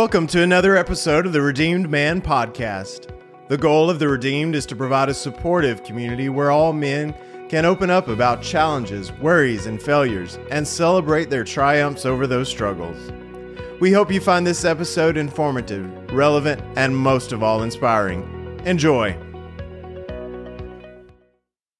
[0.00, 3.14] Welcome to another episode of the Redeemed Man Podcast.
[3.48, 7.14] The goal of the Redeemed is to provide a supportive community where all men
[7.50, 13.12] can open up about challenges, worries, and failures and celebrate their triumphs over those struggles.
[13.78, 18.58] We hope you find this episode informative, relevant, and most of all, inspiring.
[18.64, 19.14] Enjoy.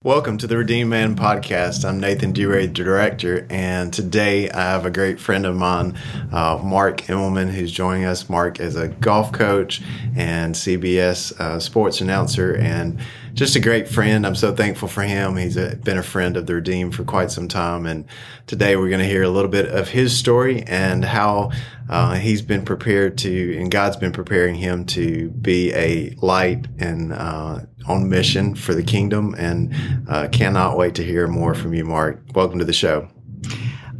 [0.03, 1.87] Welcome to the Redeemed Man podcast.
[1.87, 5.95] I'm Nathan Dewberry, the director, and today I have a great friend of mine,
[6.33, 8.30] uh, Mark Immelman, who's joining us.
[8.30, 9.83] Mark is a golf coach
[10.16, 12.98] and CBS uh, sports announcer, and
[13.41, 14.27] just a great friend.
[14.27, 15.35] I'm so thankful for him.
[15.35, 18.05] He's a, been a friend of the Redeemed for quite some time, and
[18.47, 21.51] today we're going to hear a little bit of his story and how
[21.89, 27.15] uh, he's been prepared to, and God's been preparing him to be a light and
[27.15, 29.35] uh, on mission for the kingdom.
[29.39, 29.75] And
[30.07, 32.21] uh, cannot wait to hear more from you, Mark.
[32.35, 33.09] Welcome to the show.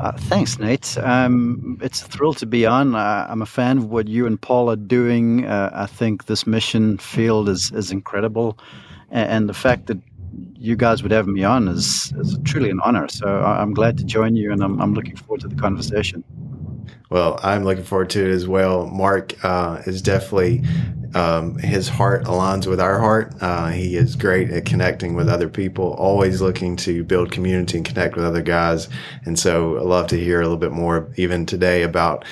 [0.00, 0.98] Uh, thanks, Nate.
[0.98, 2.94] Um, it's a thrill to be on.
[2.94, 5.47] Uh, I'm a fan of what you and Paul are doing.
[5.47, 8.58] Uh, I think this mission field is, is incredible.
[9.11, 9.98] And, the fact that
[10.55, 13.08] you guys would have me on is, is truly an honor.
[13.08, 16.22] So I'm glad to join you, and I'm, I'm looking forward to the conversation.
[17.11, 18.86] Well, I'm looking forward to it as well.
[18.86, 20.62] Mark uh, is definitely
[21.14, 23.34] um, his heart aligns with our heart.
[23.41, 27.84] Uh, he is great at connecting with other people, always looking to build community and
[27.84, 28.88] connect with other guys.
[29.25, 32.25] And so I love to hear a little bit more, even today, about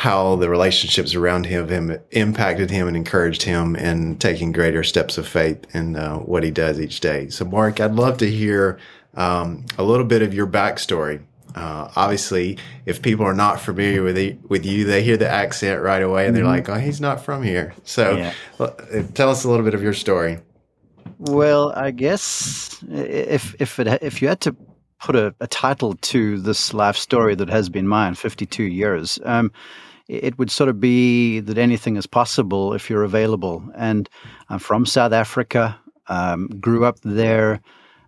[0.00, 5.18] how the relationships around him, him impacted him and encouraged him in taking greater steps
[5.18, 7.28] of faith in uh, what he does each day.
[7.28, 8.78] So, Mark, I'd love to hear
[9.12, 11.20] um, a little bit of your backstory.
[11.54, 15.82] Uh, obviously, if people are not familiar with it, with you, they hear the accent
[15.82, 16.66] right away and they're mm-hmm.
[16.66, 18.32] like, "Oh, he's not from here." So, yeah.
[18.58, 18.70] Uh,
[19.12, 20.38] tell us a little bit of your story.
[21.18, 24.56] Well, I guess if if it if you had to
[24.98, 29.18] put a, a title to this life story that has been mine, fifty two years,
[29.24, 29.52] um,
[30.10, 33.62] it would sort of be that anything is possible if you're available.
[33.76, 34.08] And
[34.48, 35.78] I'm from South Africa,
[36.08, 37.60] um, grew up there.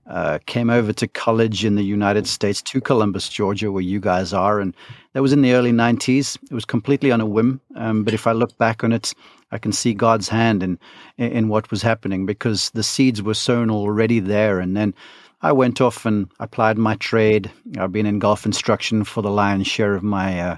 [0.09, 4.33] Uh, came over to college in the United States to Columbus, Georgia, where you guys
[4.33, 4.75] are, and
[5.13, 6.37] that was in the early '90s.
[6.51, 9.15] It was completely on a whim, um, but if I look back on it,
[9.53, 10.77] I can see God's hand in
[11.19, 14.93] in what was happening because the seeds were sown already there, and then
[15.41, 17.49] I went off and applied my trade.
[17.79, 20.57] I've been in golf instruction for the lion's share of my uh,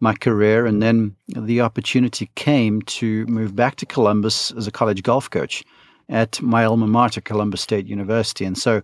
[0.00, 5.02] my career, and then the opportunity came to move back to Columbus as a college
[5.02, 5.62] golf coach
[6.08, 8.44] at my alma mater, Columbus State University.
[8.44, 8.82] And so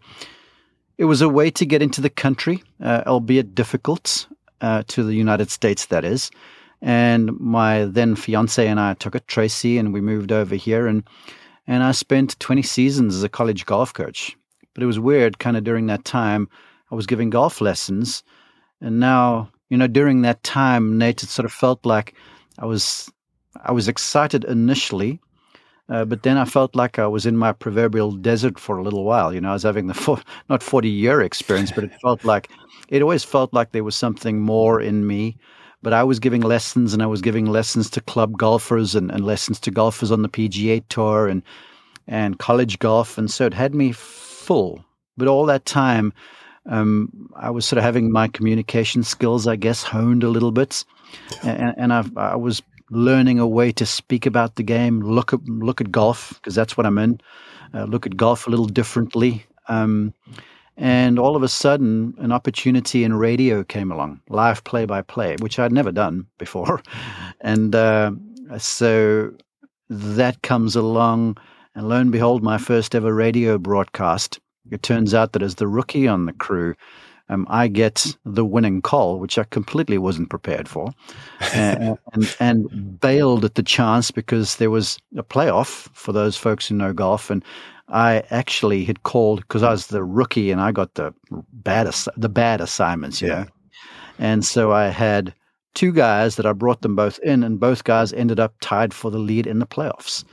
[0.99, 4.27] it was a way to get into the country, uh, albeit difficult
[4.61, 6.31] uh, to the United States, that is.
[6.83, 10.87] And my then fiance and I took it, Tracy, and we moved over here.
[10.87, 11.03] And,
[11.67, 14.37] and I spent 20 seasons as a college golf coach.
[14.75, 16.49] But it was weird, kind of during that time,
[16.91, 18.23] I was giving golf lessons.
[18.81, 22.15] And now, you know, during that time, Nate, it sort of felt like
[22.59, 23.11] I was
[23.65, 25.21] I was excited initially
[25.89, 29.05] uh, but then I felt like I was in my proverbial desert for a little
[29.05, 29.33] while.
[29.33, 32.51] You know, I was having the for, not 40 year experience, but it felt like
[32.89, 35.37] it always felt like there was something more in me.
[35.83, 39.25] But I was giving lessons and I was giving lessons to club golfers and, and
[39.25, 41.43] lessons to golfers on the PGA Tour and,
[42.09, 43.19] and college golf.
[43.19, 44.85] And so it had me full.
[45.17, 46.13] But all that time,
[46.69, 50.85] um, I was sort of having my communication skills, I guess, honed a little bit.
[51.43, 55.43] And, and I, I was learning a way to speak about the game, look at
[55.45, 57.21] look at golf because that's what I'm in.
[57.75, 59.45] Uh, look at golf a little differently.
[59.69, 60.15] Um,
[60.77, 65.37] and all of a sudden, an opportunity in radio came along, live play by play,
[65.41, 66.83] which I'd never done before.
[67.43, 68.13] And uh,
[68.59, 69.33] so
[69.89, 71.37] that comes along,
[71.75, 74.41] and lo and behold, my first ever radio broadcast.
[74.71, 76.75] It turns out that as the rookie on the crew,
[77.29, 80.93] um, I get the winning call, which I completely wasn't prepared for,
[81.53, 86.69] and, and, and, bailed at the chance because there was a playoff for those folks
[86.69, 87.45] who know golf, and
[87.89, 91.13] I actually had called because I was the rookie and I got the
[91.53, 93.29] bad the bad assignments, yeah.
[93.29, 93.47] know,
[94.21, 95.35] and so I had
[95.75, 99.11] two guys that I brought them both in, and both guys ended up tied for
[99.11, 100.25] the lead in the playoffs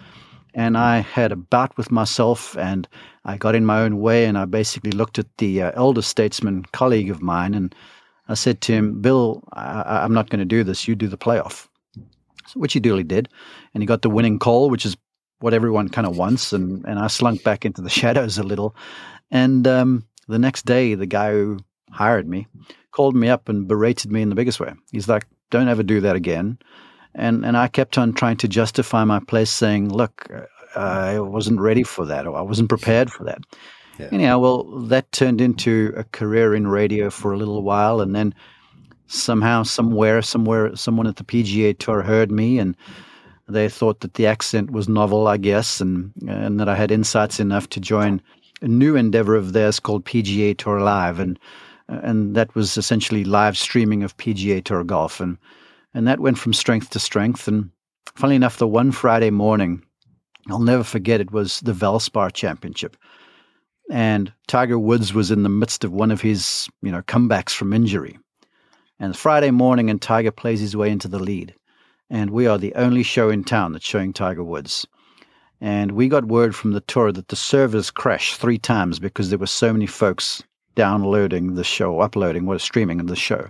[0.54, 2.88] and I had a bout with myself and
[3.26, 6.66] I got in my own way and I basically looked at the uh, elder statesman
[6.72, 7.74] colleague of mine and
[8.28, 10.88] I said to him, Bill, I, am not going to do this.
[10.88, 11.68] You do the playoff.
[12.48, 13.30] So, which he duly did.
[13.74, 14.96] And he got the winning call, which is
[15.40, 16.54] what everyone kind of wants.
[16.54, 18.76] And, and I slunk back into the shadows a little.
[19.32, 21.60] And um, the next day, the guy who
[21.92, 22.48] hired me
[22.92, 24.72] called me up and berated me in the biggest way.
[24.92, 26.60] He's like, don't ever do that again.
[27.16, 30.28] And and I kept on trying to justify my place, saying, "Look,
[30.76, 33.42] I wasn't ready for that, or I wasn't prepared for that."
[34.00, 34.10] Yeah.
[34.12, 38.34] Anyhow, well, that turned into a career in radio for a little while, and then
[39.08, 42.76] somehow, somewhere, somewhere, someone at the PGA Tour heard me, and
[43.48, 47.40] they thought that the accent was novel, I guess, and and that I had insights
[47.40, 48.22] enough to join
[48.62, 51.38] a new endeavor of theirs called PGA Tour Live, and
[51.88, 55.38] and that was essentially live streaming of PGA Tour golf, and
[55.94, 57.48] and that went from strength to strength.
[57.48, 57.70] And
[58.16, 59.84] funnily enough, the one Friday morning,
[60.50, 62.98] I'll never forget, it was the Valspar Championship,
[63.90, 67.74] and Tiger Woods was in the midst of one of his you know comebacks from
[67.74, 68.18] injury,
[69.00, 71.54] and Friday morning, and Tiger plays his way into the lead,
[72.10, 74.86] and we are the only show in town that's showing Tiger Woods.
[75.62, 79.40] And we got word from the tour that the servers crashed three times because there
[79.40, 80.44] were so many folks
[80.76, 83.50] downloading the show, uploading, what streaming the show.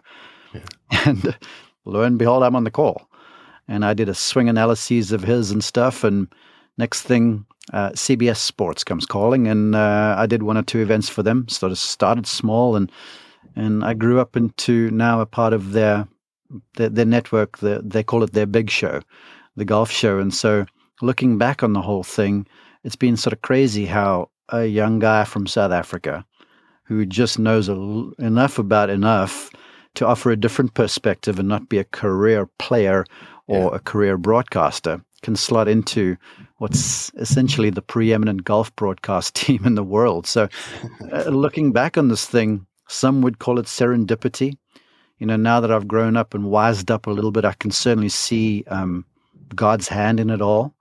[0.54, 0.62] Yeah.
[1.06, 1.36] And
[1.86, 3.08] lo and behold, I'm on the call.
[3.68, 6.04] And I did a swing analysis of his and stuff.
[6.04, 6.28] And
[6.78, 11.08] next thing, uh, CBS Sports comes calling, and uh, I did one or two events
[11.08, 11.48] for them.
[11.48, 12.92] Sort of started small, and
[13.56, 16.08] and I grew up into now a part of their
[16.76, 17.60] their, their network.
[17.60, 19.02] The, they call it their big show,
[19.56, 20.20] the golf show.
[20.20, 20.66] And so,
[21.02, 22.46] looking back on the whole thing,
[22.84, 26.26] it's been sort of crazy how a young guy from South Africa
[26.84, 27.70] who just knows
[28.20, 29.50] enough about enough
[29.96, 33.06] to offer a different perspective and not be a career player
[33.48, 33.76] or yeah.
[33.76, 36.16] a career broadcaster can slot into
[36.58, 40.28] what's essentially the preeminent golf broadcast team in the world.
[40.28, 40.48] So,
[41.12, 44.58] uh, looking back on this thing, some would call it serendipity.
[45.18, 47.72] You know, now that I've grown up and wised up a little bit, I can
[47.72, 49.06] certainly see um,
[49.56, 50.76] God's hand in it all.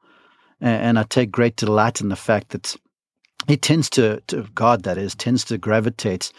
[0.60, 2.76] And, and I take great delight in the fact that
[3.46, 6.32] he tends to, to God, that is, tends to gravitate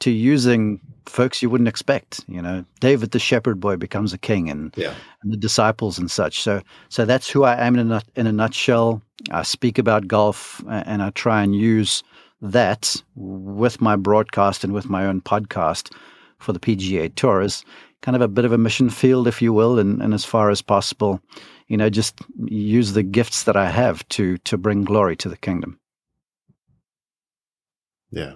[0.00, 2.24] to using folks you wouldn't expect.
[2.28, 4.94] You know, David the shepherd boy becomes a king, and, yeah.
[5.22, 6.42] and the disciples and such.
[6.42, 9.02] So, so that's who I am in a, in a nutshell.
[9.30, 12.02] I speak about golf, and I try and use
[12.40, 15.94] that with my broadcast and with my own podcast
[16.38, 17.64] for the PGA Tour as
[18.02, 20.50] kind of a bit of a mission field, if you will, and, and as far
[20.50, 21.20] as possible,
[21.68, 25.38] you know, just use the gifts that I have to to bring glory to the
[25.38, 25.78] kingdom.
[28.10, 28.34] Yeah.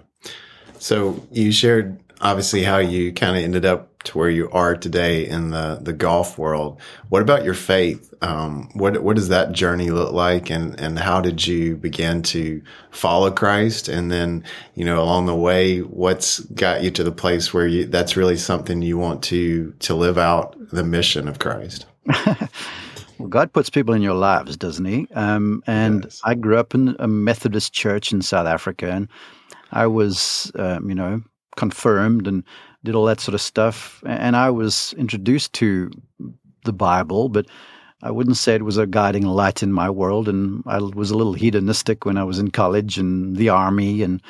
[0.79, 5.27] So you shared obviously how you kind of ended up to where you are today
[5.27, 6.79] in the the golf world.
[7.09, 8.13] What about your faith?
[8.21, 12.61] Um, what what does that journey look like, and and how did you begin to
[12.91, 13.89] follow Christ?
[13.89, 14.43] And then
[14.75, 18.37] you know along the way, what's got you to the place where you that's really
[18.37, 21.85] something you want to to live out the mission of Christ?
[23.19, 25.05] Well, God puts people in your lives, doesn't He?
[25.13, 26.21] Um, and yes.
[26.23, 29.09] I grew up in a Methodist church in South Africa, and
[29.71, 31.21] I was, um, you know,
[31.55, 32.43] confirmed and
[32.83, 34.01] did all that sort of stuff.
[34.05, 35.91] And I was introduced to
[36.65, 37.45] the Bible, but
[38.01, 40.29] I wouldn't say it was a guiding light in my world.
[40.29, 44.21] And I was a little hedonistic when I was in college and the army and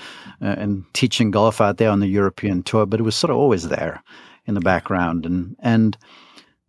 [0.42, 2.86] uh, and teaching golf out there on the European tour.
[2.86, 4.04] But it was sort of always there
[4.48, 5.26] in the background.
[5.26, 5.96] And and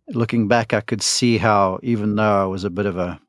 [0.09, 3.19] looking back, I could see how even though I was a bit of a,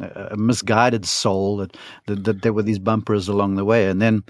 [0.00, 1.76] a misguided soul, that,
[2.06, 3.88] that, that there were these bumpers along the way.
[3.90, 4.24] And then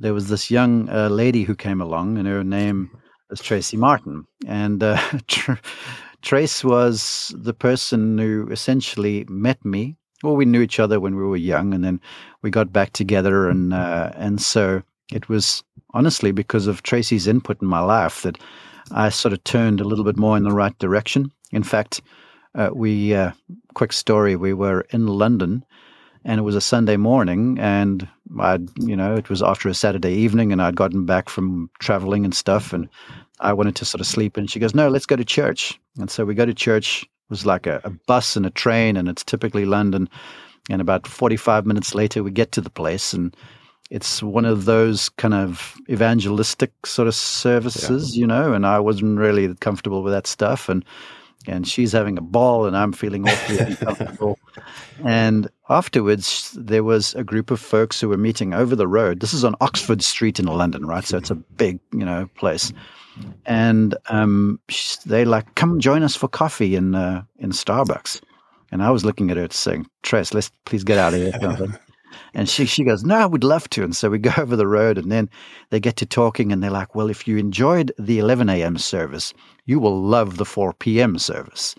[0.00, 2.90] there was this young uh, lady who came along, and her name
[3.28, 4.26] was Tracy Martin.
[4.46, 4.98] And uh,
[6.22, 9.96] Trace was the person who essentially met me.
[10.22, 12.00] Well, we knew each other when we were young, and then
[12.42, 14.82] we got back together, and uh, and so
[15.12, 18.38] it was honestly because of Tracy's input in my life that
[18.90, 21.30] I sort of turned a little bit more in the right direction.
[21.52, 22.00] In fact,
[22.54, 23.32] uh, we uh,
[23.74, 25.64] quick story: we were in London
[26.24, 28.06] and it was a Sunday morning, and
[28.38, 32.24] I'd, you know, it was after a Saturday evening, and I'd gotten back from traveling
[32.24, 32.88] and stuff, and
[33.40, 34.36] I wanted to sort of sleep.
[34.36, 37.02] And she goes, "No, let's go to church." And so we go to church.
[37.02, 40.08] It was like a, a bus and a train, and it's typically London.
[40.68, 43.34] And about forty-five minutes later, we get to the place, and
[43.90, 48.20] it's one of those kind of evangelistic sort of services, yeah.
[48.20, 48.52] you know.
[48.52, 50.84] And I wasn't really comfortable with that stuff, and
[51.46, 54.38] and she's having a ball and I'm feeling awfully uncomfortable.
[55.04, 59.20] And afterwards, there was a group of folks who were meeting over the road.
[59.20, 61.04] This is on Oxford Street in London, right?
[61.04, 62.72] So it's a big, you know, place.
[63.46, 64.60] And um,
[65.06, 68.22] they like, come join us for coffee in uh, in Starbucks.
[68.72, 71.80] And I was looking at her saying, Tress, let's please get out of here.
[72.34, 73.84] And she, she goes, No, I would love to.
[73.84, 75.28] And so we go over the road and then
[75.70, 78.78] they get to talking and they're like, Well, if you enjoyed the 11 a.m.
[78.78, 79.34] service,
[79.66, 81.18] you will love the 4 p.m.
[81.18, 81.74] service.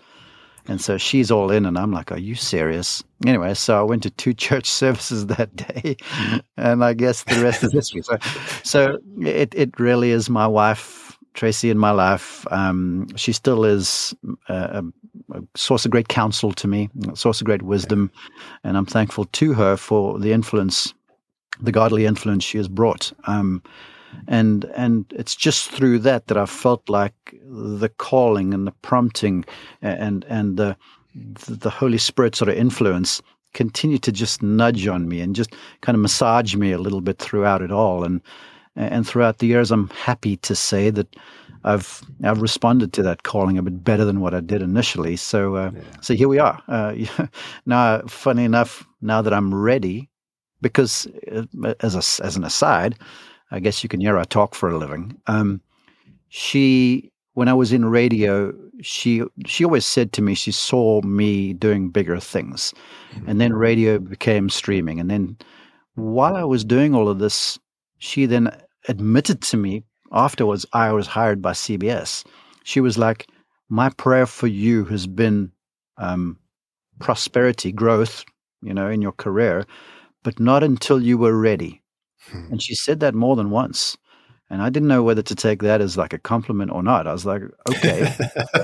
[0.68, 3.02] And so she's all in, and I'm like, Are you serious?
[3.26, 5.96] Anyway, so I went to two church services that day,
[6.56, 8.02] and I guess the rest is history.
[8.02, 8.18] So,
[8.62, 12.46] so it, it really is my wife, Tracy, in my life.
[12.50, 14.14] Um, she still is
[14.48, 14.82] a, a,
[15.56, 18.10] source of great counsel to me, a source of great wisdom,
[18.64, 20.94] and I'm thankful to her for the influence,
[21.60, 23.12] the godly influence she has brought.
[23.24, 23.62] Um,
[24.28, 27.14] and and it's just through that that I felt like
[27.44, 29.44] the calling and the prompting
[29.80, 30.76] and and the
[31.14, 33.22] the Holy Spirit sort of influence
[33.54, 37.18] continued to just nudge on me and just kind of massage me a little bit
[37.18, 38.20] throughout it all and
[38.76, 41.16] and throughout the years I'm happy to say that
[41.64, 45.56] I've I've responded to that calling a bit better than what I did initially so
[45.56, 45.80] uh, yeah.
[46.00, 46.94] so here we are uh,
[47.66, 50.08] now funny enough now that I'm ready
[50.60, 52.98] because uh, as a, as an aside
[53.50, 55.60] I guess you can hear I talk for a living um,
[56.28, 58.52] she when I was in radio,
[58.82, 62.74] she she always said to me she saw me doing bigger things,
[63.14, 63.28] mm-hmm.
[63.28, 65.00] and then radio became streaming.
[65.00, 65.36] And then
[65.94, 67.58] while I was doing all of this,
[67.98, 68.54] she then
[68.88, 72.24] admitted to me afterwards I was hired by CBS.
[72.64, 73.28] She was like,
[73.68, 75.52] "My prayer for you has been
[75.98, 76.38] um,
[77.00, 78.24] prosperity, growth,
[78.62, 79.66] you know, in your career,
[80.22, 81.82] but not until you were ready."
[82.30, 82.52] Hmm.
[82.52, 83.96] And she said that more than once.
[84.52, 87.06] And I didn't know whether to take that as like a compliment or not.
[87.06, 87.40] I was like,
[87.70, 88.14] okay.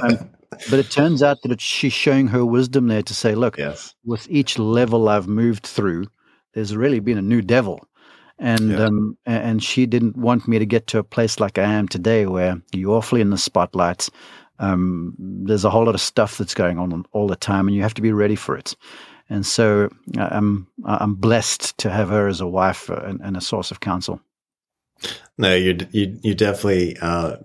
[0.02, 0.30] um,
[0.70, 3.94] but it turns out that she's showing her wisdom there to say, look, yes.
[4.04, 6.08] with each level I've moved through,
[6.52, 7.88] there's really been a new devil.
[8.38, 8.84] And yeah.
[8.84, 12.26] um, and she didn't want me to get to a place like I am today,
[12.26, 14.08] where you're awfully in the spotlight.
[14.60, 17.82] Um, there's a whole lot of stuff that's going on all the time, and you
[17.82, 18.76] have to be ready for it.
[19.28, 23.40] And so uh, I'm I'm blessed to have her as a wife and, and a
[23.40, 24.20] source of counsel.
[25.36, 27.36] No, you you you definitely uh,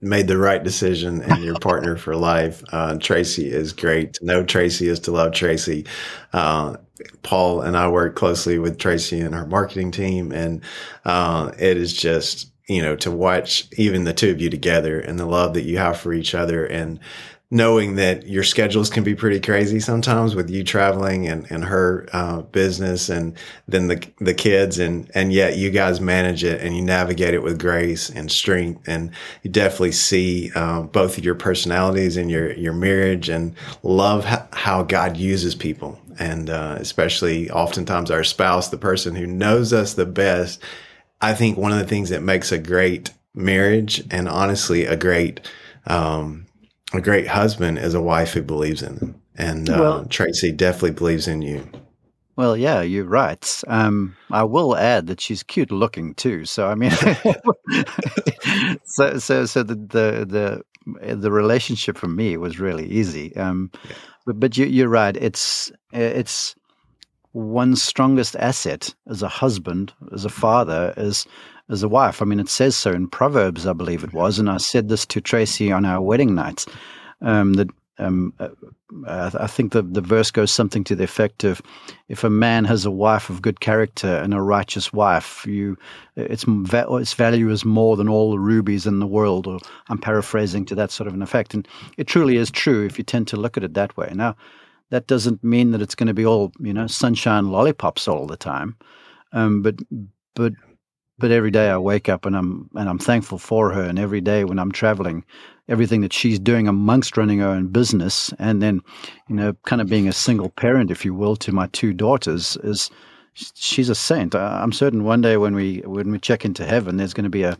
[0.00, 2.62] made the right decision and your partner for life.
[2.72, 4.14] Uh, Tracy is great.
[4.14, 5.86] To know Tracy is to love Tracy.
[6.32, 6.76] Uh,
[7.22, 10.62] Paul and I work closely with Tracy and her marketing team, and
[11.04, 15.18] uh, it is just you know to watch even the two of you together and
[15.18, 16.98] the love that you have for each other and
[17.50, 22.04] knowing that your schedules can be pretty crazy sometimes with you traveling and, and her
[22.12, 23.36] uh, business and
[23.68, 27.42] then the the kids and and yet you guys manage it and you navigate it
[27.44, 29.12] with grace and strength and
[29.44, 34.82] you definitely see uh, both of your personalities and your your marriage and love how
[34.82, 36.00] God uses people.
[36.18, 40.60] And uh, especially oftentimes our spouse the person who knows us the best
[41.20, 45.40] I think one of the things that makes a great marriage and honestly a great
[45.86, 46.45] um,
[46.96, 49.20] a great husband is a wife who believes in them.
[49.36, 51.68] And uh, well, Tracy definitely believes in you.
[52.36, 53.62] Well, yeah, you're right.
[53.66, 56.44] Um, I will add that she's cute looking too.
[56.44, 56.90] So I mean,
[58.84, 60.62] so so so the, the
[60.94, 63.34] the the relationship for me was really easy.
[63.36, 63.96] Um, yeah.
[64.26, 65.16] But but you, you're right.
[65.16, 66.54] It's it's
[67.36, 71.26] one's strongest asset as a husband, as a father, is
[71.68, 72.22] as a wife.
[72.22, 75.04] I mean, it says so in Proverbs, I believe it was, and I said this
[75.06, 76.64] to Tracy on our wedding night.
[77.20, 81.60] Um, that um, uh, I think the the verse goes something to the effect of,
[82.08, 85.76] "If a man has a wife of good character and a righteous wife, you
[86.16, 90.64] its its value is more than all the rubies in the world." Or I'm paraphrasing
[90.66, 93.36] to that sort of an effect, and it truly is true if you tend to
[93.36, 94.10] look at it that way.
[94.14, 94.36] Now,
[94.90, 98.36] that doesn't mean that it's going to be all you know sunshine lollipops all the
[98.36, 98.76] time,
[99.32, 99.76] um, but
[100.34, 100.52] but
[101.18, 103.82] but every day I wake up and I'm and I'm thankful for her.
[103.82, 105.24] And every day when I'm traveling,
[105.68, 108.80] everything that she's doing amongst running her own business, and then
[109.28, 112.56] you know, kind of being a single parent, if you will, to my two daughters,
[112.62, 112.90] is
[113.34, 114.34] she's a saint.
[114.34, 117.44] I'm certain one day when we when we check into heaven, there's going to be
[117.44, 117.56] a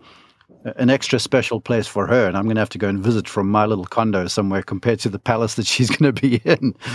[0.77, 3.29] an extra special place for her, and I'm going to have to go and visit
[3.29, 6.75] from my little condo somewhere compared to the palace that she's going to be in.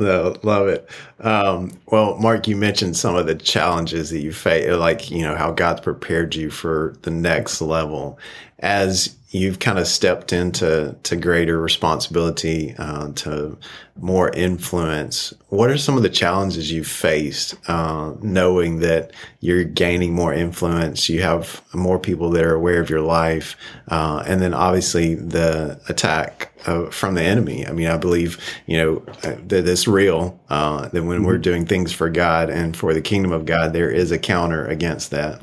[0.00, 0.88] No, love it.
[1.20, 5.36] Um, well, Mark, you mentioned some of the challenges that you face, like, you know,
[5.36, 8.18] how God's prepared you for the next level.
[8.60, 13.56] As you've kind of stepped into to greater responsibility, uh, to
[13.96, 15.32] more influence.
[15.48, 21.08] What are some of the challenges you've faced, uh, knowing that you're gaining more influence,
[21.08, 23.56] you have more people that are aware of your life,
[23.88, 27.66] uh, and then obviously the attack uh, from the enemy.
[27.66, 30.40] I mean, I believe you know uh, that it's real.
[30.48, 31.26] Uh, that when mm-hmm.
[31.26, 34.66] we're doing things for God and for the kingdom of God, there is a counter
[34.66, 35.40] against that.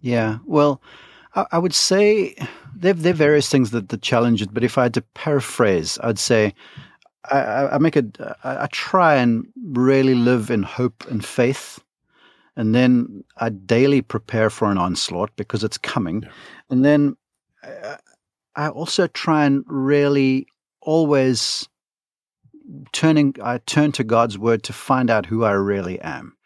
[0.00, 0.38] Yeah.
[0.44, 0.80] Well,
[1.36, 2.34] I, I would say
[2.76, 5.98] there, there are various things that, that challenge it, but if I had to paraphrase,
[6.02, 6.54] I'd say
[7.30, 8.18] I, I make it.
[8.44, 11.80] I try and really live in hope and faith,
[12.56, 16.28] and then I daily prepare for an onslaught because it's coming, yeah.
[16.70, 17.16] and then
[17.64, 17.96] I,
[18.54, 20.46] I also try and really
[20.80, 21.68] always
[22.92, 23.34] turning.
[23.42, 26.36] I turn to God's word to find out who I really am,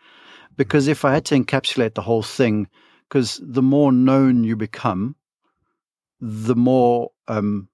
[0.56, 2.68] because if I had to encapsulate the whole thing,
[3.08, 5.14] because the more known you become,
[6.20, 7.68] the more um,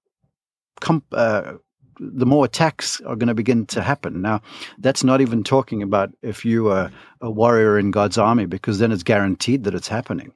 [0.79, 1.53] com- uh,
[1.99, 4.21] the more attacks are going to begin to happen.
[4.21, 4.41] Now,
[4.77, 8.91] that's not even talking about if you are a warrior in God's army, because then
[8.91, 10.31] it's guaranteed that it's happening.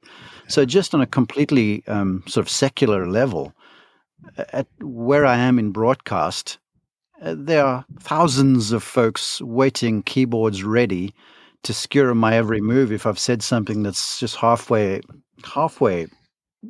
[0.48, 3.54] So, just on a completely um, sort of secular level,
[4.52, 6.58] at where I am in broadcast,
[7.22, 11.14] uh, there are thousands of folks waiting, keyboards ready
[11.62, 15.00] to skewer my every move if I've said something that's just halfway
[15.44, 16.08] halfway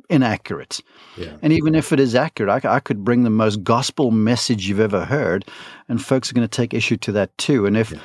[0.09, 0.81] inaccurate.
[1.17, 1.35] Yeah.
[1.41, 4.79] And even if it is accurate, I, I, could bring the most gospel message you've
[4.79, 5.45] ever heard,
[5.87, 7.65] and folks are going to take issue to that too.
[7.65, 7.99] And if yeah.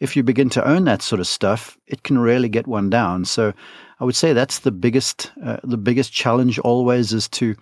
[0.00, 3.24] if you begin to own that sort of stuff, it can really get one down.
[3.24, 3.52] So
[4.00, 7.56] I would say that's the biggest uh, the biggest challenge always is to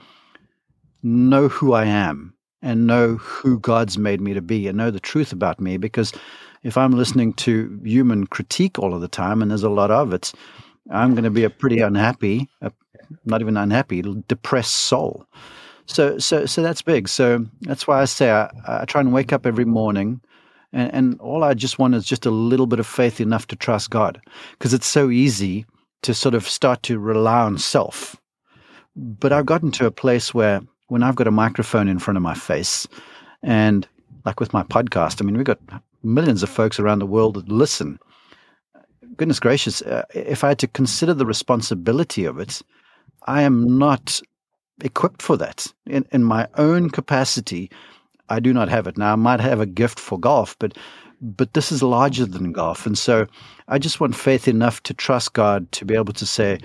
[1.03, 5.01] know who I am and know who God's made me to be and know the
[5.01, 6.13] truth about me because
[6.63, 10.13] if I'm listening to human critique all of the time and there's a lot of
[10.13, 10.33] it,
[10.91, 12.73] I'm going to be a pretty unhappy, a,
[13.25, 15.27] not even unhappy, depressed soul.
[15.87, 17.09] So, so, so that's big.
[17.09, 20.21] So that's why I say I, I try and wake up every morning,
[20.73, 23.57] and, and all I just want is just a little bit of faith enough to
[23.57, 24.21] trust God,
[24.53, 25.67] because it's so easy
[26.03, 28.17] to sort of start to rely on self.
[28.97, 32.23] But I've gotten to a place where when I've got a microphone in front of
[32.23, 32.87] my face,
[33.43, 33.87] and
[34.25, 35.61] like with my podcast, I mean, we've got
[36.03, 37.99] millions of folks around the world that listen
[39.17, 42.63] goodness gracious, uh, if I had to consider the responsibility of it,
[43.27, 44.21] I am not
[44.83, 45.67] equipped for that.
[45.87, 47.71] In, in my own capacity,
[48.29, 48.97] I do not have it.
[48.97, 50.77] Now, I might have a gift for golf, but
[51.23, 52.85] but this is larger than golf.
[52.85, 53.29] And so
[53.69, 56.59] I just want faith enough to trust God to be able to say,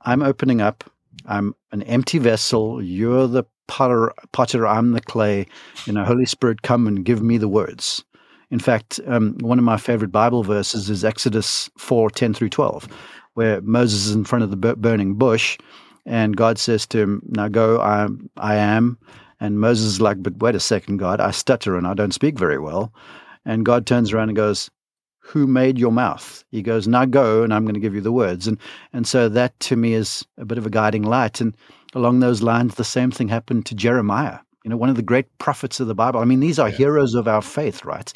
[0.00, 0.82] I'm opening up.
[1.26, 2.82] I'm an empty vessel.
[2.82, 5.46] You're the potter, potter I'm the clay.
[5.86, 8.04] You know, Holy Spirit, come and give me the words.
[8.50, 12.88] In fact, um, one of my favorite Bible verses is Exodus 4 10 through 12,
[13.34, 15.56] where Moses is in front of the burning bush
[16.06, 18.98] and God says to him, Now go, I, I am.
[19.40, 22.38] And Moses is like, But wait a second, God, I stutter and I don't speak
[22.38, 22.92] very well.
[23.44, 24.70] And God turns around and goes,
[25.20, 26.44] Who made your mouth?
[26.50, 28.46] He goes, Now go, and I'm going to give you the words.
[28.46, 28.58] And,
[28.92, 31.40] and so that to me is a bit of a guiding light.
[31.40, 31.56] And
[31.94, 35.26] along those lines, the same thing happened to Jeremiah, you know, one of the great
[35.38, 36.20] prophets of the Bible.
[36.20, 36.76] I mean, these are yeah.
[36.76, 38.12] heroes of our faith, right?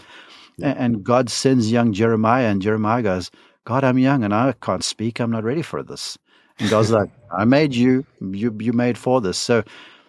[0.60, 3.30] And God sends young Jeremiah, and Jeremiah goes,
[3.64, 5.20] God, I'm young and I can't speak.
[5.20, 6.18] I'm not ready for this.
[6.58, 8.04] And God's like, I made you.
[8.20, 9.38] You you made for this.
[9.38, 9.62] So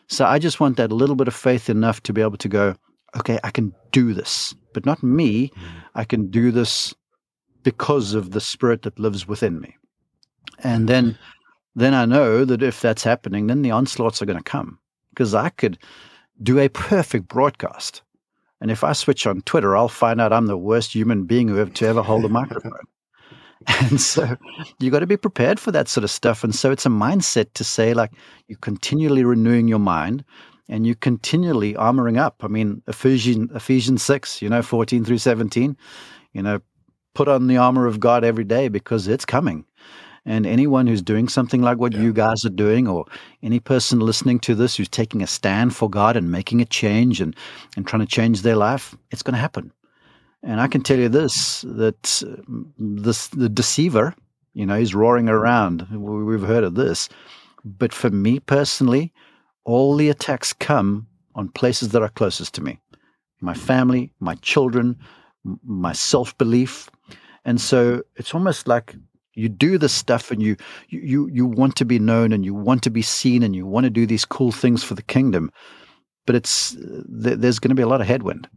[0.08, 2.76] so I just want that little bit of faith enough to be able to go,
[3.18, 4.56] okay, I can do this.
[4.74, 5.50] But not me.
[5.50, 5.84] Mm.
[5.96, 6.94] I can do this
[7.64, 9.76] because of the spirit that lives within me.
[10.64, 11.18] And then
[11.76, 14.80] then I know that if that's happening, then the onslaughts are going to come.
[15.10, 15.78] Because I could
[16.42, 18.02] do a perfect broadcast
[18.62, 21.60] and if I switch on Twitter, I'll find out I'm the worst human being who
[21.60, 22.72] ever to ever hold a microphone.
[23.82, 24.38] and so
[24.80, 26.44] you got to be prepared for that sort of stuff.
[26.44, 28.12] And so it's a mindset to say, like,
[28.48, 30.24] you're continually renewing your mind
[30.70, 32.42] and you're continually armoring up.
[32.42, 35.76] I mean, Ephesians, Ephesians 6, you know, 14 through 17,
[36.34, 36.60] you know,
[37.16, 39.66] put on the armor of God every day because it's coming.
[40.26, 42.02] And anyone who's doing something like what yeah.
[42.02, 43.06] you guys are doing, or
[43.42, 47.20] any person listening to this who's taking a stand for God and making a change
[47.20, 47.36] and,
[47.76, 49.72] and trying to change their life, it's going to happen.
[50.44, 52.42] And I can tell you this that uh,
[52.78, 54.16] this, the deceiver,
[54.54, 55.88] you know, he's roaring around.
[55.92, 57.10] We've heard of this.
[57.66, 59.14] But for me personally,
[59.66, 62.80] all the attacks come on places that are closest to me
[63.42, 64.98] my family, my children,
[65.64, 66.90] my self belief.
[67.46, 68.96] And so it's almost like
[69.34, 70.58] you do this stuff and you
[70.90, 73.86] you you want to be known and you want to be seen and you want
[73.86, 75.52] to do these cool things for the kingdom
[76.26, 78.50] but it's there's going to be a lot of headwind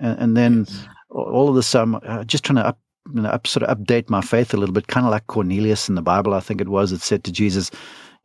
[0.00, 0.86] and, and then yes.
[1.14, 2.78] All of this i'm uh, just trying to up,
[3.14, 5.88] you know, up, sort of update my faith a little bit kind of like cornelius
[5.88, 7.70] in the bible i think it was that said to jesus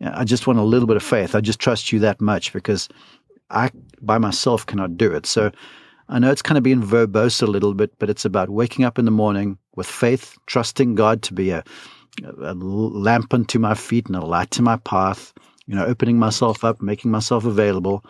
[0.02, 2.90] i just want a little bit of faith i just trust you that much because
[3.50, 3.70] i
[4.02, 5.52] by myself cannot do it so
[6.10, 8.98] I know it's kind of being verbose a little bit, but it's about waking up
[8.98, 11.64] in the morning with faith, trusting God to be a,
[12.42, 15.34] a lamp unto my feet and a light to my path,
[15.68, 18.04] you know, opening myself up, making myself available,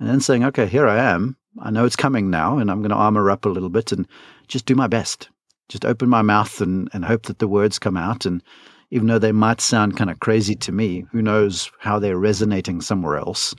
[0.00, 1.36] and then saying, okay, here I am.
[1.60, 4.06] I know it's coming now, and I'm going to armor up a little bit and
[4.48, 5.28] just do my best.
[5.68, 8.24] Just open my mouth and, and hope that the words come out.
[8.24, 8.42] And
[8.90, 12.80] even though they might sound kind of crazy to me, who knows how they're resonating
[12.80, 13.54] somewhere else.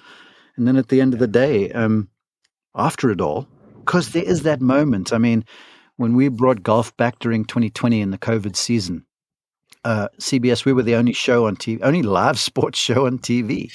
[0.55, 2.09] And then at the end of the day, um,
[2.75, 3.47] after it all,
[3.79, 5.13] because there is that moment.
[5.13, 5.45] I mean,
[5.97, 9.05] when we brought golf back during 2020 in the COVID season,
[9.83, 13.71] uh, CBS, we were the only show on TV, only live sports show on TV.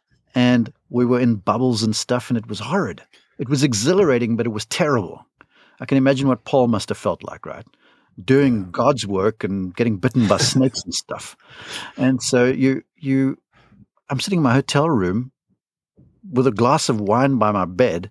[0.34, 3.02] and we were in bubbles and stuff, and it was horrid.
[3.40, 5.26] It was exhilarating, but it was terrible.
[5.80, 7.64] I can imagine what Paul must have felt like, right?
[8.22, 11.38] Doing God's work and getting bitten by snakes and stuff.
[11.96, 13.38] And so you, you,
[14.10, 15.32] I'm sitting in my hotel room
[16.30, 18.10] with a glass of wine by my bed,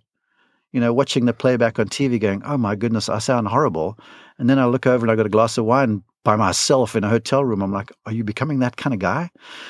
[0.71, 3.99] you know, watching the playback on TV going, oh my goodness, I sound horrible.
[4.39, 7.03] And then I look over and I got a glass of wine by myself in
[7.03, 7.61] a hotel room.
[7.61, 9.29] I'm like, are you becoming that kind of guy?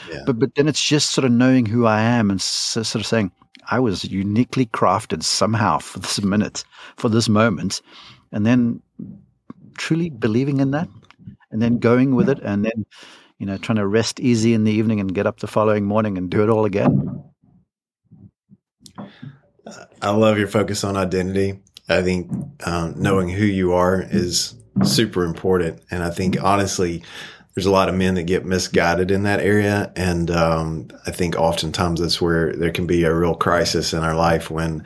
[0.09, 0.23] Yeah.
[0.25, 3.07] But, but then it's just sort of knowing who I am and so, sort of
[3.07, 3.33] saying,
[3.71, 6.63] I was uniquely crafted somehow for this minute,
[6.97, 7.82] for this moment.
[8.32, 8.82] And then
[9.77, 10.89] truly believing in that
[11.51, 12.86] and then going with it and then,
[13.38, 16.17] you know, trying to rest easy in the evening and get up the following morning
[16.17, 17.23] and do it all again.
[20.01, 21.60] I love your focus on identity.
[21.88, 22.32] I think
[22.65, 25.82] um, knowing who you are is super important.
[25.91, 27.03] And I think honestly,
[27.59, 29.91] there's a lot of men that get misguided in that area.
[29.97, 34.15] And um, I think oftentimes that's where there can be a real crisis in our
[34.15, 34.81] life when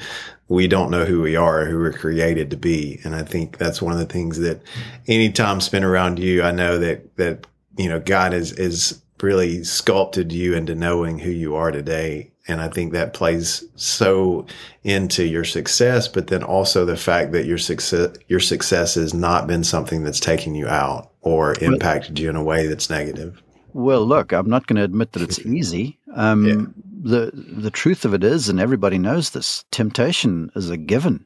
[0.47, 2.99] we don't know who we are, who we're created to be.
[3.03, 4.59] And I think that's one of the things that
[5.05, 7.45] anytime spent around you, I know that, that,
[7.77, 12.59] you know, God is, is really sculpted you into knowing who you are today and
[12.59, 14.47] I think that plays so
[14.83, 19.47] into your success, but then also the fact that your success, your success has not
[19.47, 23.41] been something that's taking you out or impacted you in a way that's negative.
[23.73, 25.97] Well, look, I'm not going to admit that it's easy.
[26.15, 26.65] Um, yeah.
[27.05, 31.25] The the truth of it is, and everybody knows this, temptation is a given.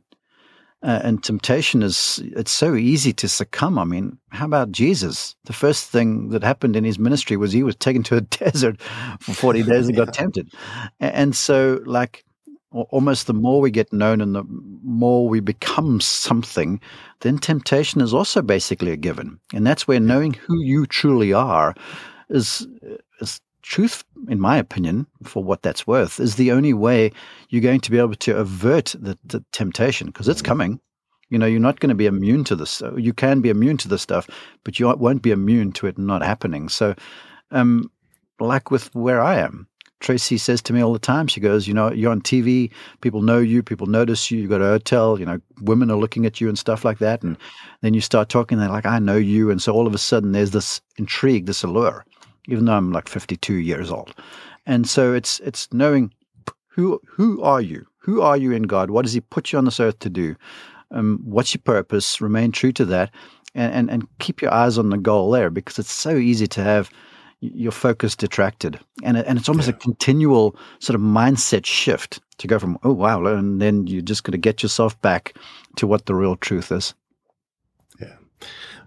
[0.84, 5.52] Uh, and temptation is it's so easy to succumb i mean how about jesus the
[5.54, 8.80] first thing that happened in his ministry was he was taken to a desert
[9.20, 10.54] for 40 days and got tempted
[11.00, 12.24] and so like
[12.72, 14.44] almost the more we get known and the
[14.84, 16.80] more we become something
[17.22, 21.74] then temptation is also basically a given and that's where knowing who you truly are
[22.30, 22.68] is
[23.22, 27.12] is truth, in my opinion, for what that's worth, is the only way
[27.50, 30.80] you're going to be able to avert the, the temptation because it's coming.
[31.30, 32.82] You know, you're not going to be immune to this.
[32.96, 34.30] You can be immune to this stuff,
[34.64, 36.70] but you won't be immune to it not happening.
[36.70, 36.96] So,
[37.52, 37.92] um,
[38.40, 39.68] like with where I am,
[40.00, 43.22] Tracy says to me all the time, she goes, You know, you're on TV, people
[43.22, 46.40] know you, people notice you, you got a hotel, you know, women are looking at
[46.40, 47.24] you and stuff like that.
[47.24, 47.38] And
[47.82, 49.50] then you start talking, they're like, I know you.
[49.50, 52.06] And so all of a sudden there's this intrigue, this allure
[52.48, 54.16] even though I'm like 52 years old.
[54.66, 56.14] And so it's it's knowing
[56.68, 57.86] who who are you?
[58.00, 58.90] Who are you in God?
[58.90, 60.36] What does He put you on this earth to do?
[60.92, 62.22] Um, what's your purpose?
[62.22, 63.12] Remain true to that,
[63.54, 66.64] and, and and keep your eyes on the goal there, because it's so easy to
[66.64, 66.90] have
[67.40, 69.76] your focus detracted, and and it's almost yeah.
[69.76, 74.24] a continual sort of mindset shift to go from oh wow, and then you're just
[74.24, 75.36] going to get yourself back
[75.76, 76.94] to what the real truth is.
[78.00, 78.16] Yeah.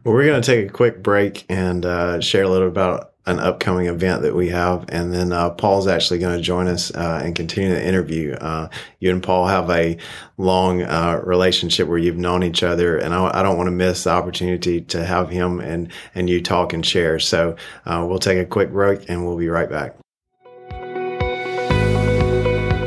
[0.04, 3.40] Well, we're going to take a quick break and uh, share a little about an
[3.40, 4.84] upcoming event that we have.
[4.88, 8.34] And then uh, Paul's actually going to join us uh, and continue the interview.
[8.34, 9.96] Uh, you and Paul have a
[10.36, 14.04] long uh, relationship where you've known each other, and I, I, don't want to miss
[14.04, 17.18] the opportunity to have him and, and you talk and share.
[17.18, 19.96] So uh, we'll take a quick break and we'll be right back.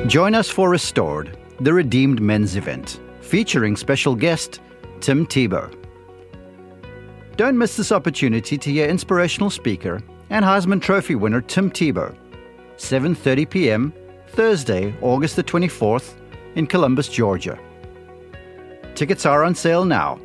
[0.07, 4.59] Join us for Restored, the Redeemed Men's event, featuring special guest
[4.99, 5.73] Tim Tebow.
[7.35, 12.15] Don't miss this opportunity to hear inspirational speaker and Heisman Trophy winner Tim Tebow.
[12.77, 13.93] 7:30 p.m.
[14.29, 16.15] Thursday, August the 24th
[16.55, 17.57] in Columbus, Georgia.
[18.95, 20.19] Tickets are on sale now.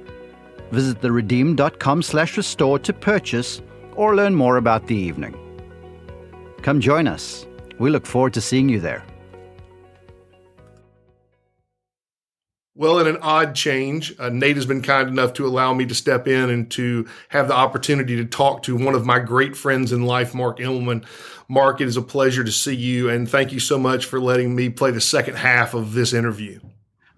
[0.71, 3.63] Visit theredeemed.com/restore to purchase
[3.97, 5.35] or learn more about the evening.
[6.63, 7.47] Come join us.
[7.79, 9.05] We look forward to seeing you there.
[12.79, 15.97] Well, in an odd change, uh, Nate has been kind enough to allow me to
[15.97, 19.91] step in and to have the opportunity to talk to one of my great friends
[19.91, 21.05] in life, Mark Immelman.
[21.49, 24.55] Mark, it is a pleasure to see you, and thank you so much for letting
[24.55, 26.61] me play the second half of this interview.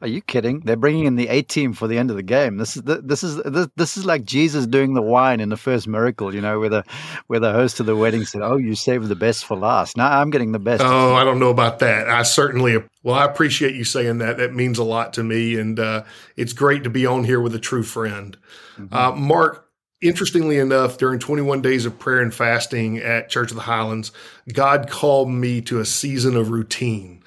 [0.03, 0.61] Are you kidding?
[0.61, 2.57] They're bringing in the A team for the end of the game.
[2.57, 5.87] This is this is this this is like Jesus doing the wine in the first
[5.87, 6.35] miracle.
[6.35, 6.85] You know, where the
[7.27, 10.21] where the host of the wedding said, "Oh, you saved the best for last." Now
[10.21, 10.83] I'm getting the best.
[10.83, 12.09] Oh, I don't know about that.
[12.09, 14.39] I certainly well, I appreciate you saying that.
[14.39, 17.55] That means a lot to me, and uh, it's great to be on here with
[17.55, 18.39] a true friend,
[18.79, 18.95] mm-hmm.
[18.95, 19.67] uh, Mark.
[20.03, 24.13] Interestingly enough, during 21 days of prayer and fasting at Church of the Highlands,
[24.51, 27.20] God called me to a season of routine.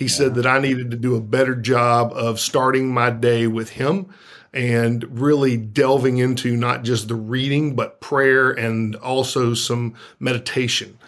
[0.00, 0.12] He yeah.
[0.12, 4.06] said that I needed to do a better job of starting my day with him
[4.50, 10.98] and really delving into not just the reading, but prayer and also some meditation.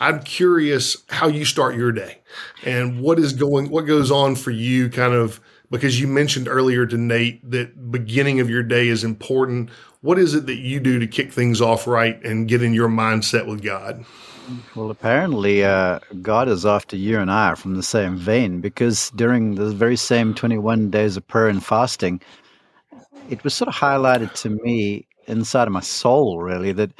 [0.00, 2.18] I'm curious how you start your day
[2.62, 6.84] and what is going, what goes on for you kind of because you mentioned earlier
[6.84, 9.70] to Nate that beginning of your day is important.
[10.02, 12.90] What is it that you do to kick things off right and get in your
[12.90, 14.04] mindset with God?
[14.74, 19.54] Well, apparently, uh, God is after you and I from the same vein because during
[19.54, 22.20] the very same 21 days of prayer and fasting,
[23.28, 26.90] it was sort of highlighted to me inside of my soul, really, that,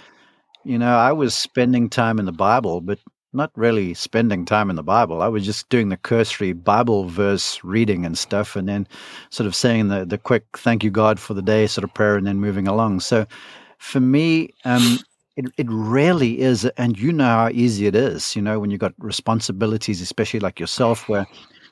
[0.65, 2.99] you know, I was spending time in the Bible, but
[3.33, 5.23] not really spending time in the Bible.
[5.23, 8.87] I was just doing the cursory Bible verse reading and stuff, and then
[9.31, 12.17] sort of saying the the quick "Thank you God for the day" sort of prayer,
[12.17, 13.01] and then moving along.
[13.01, 13.27] So,
[13.79, 14.99] for me, um,
[15.37, 18.37] it it really is, and you know how easy it is.
[18.37, 21.27] You know when you've got responsibilities, especially like yourself, where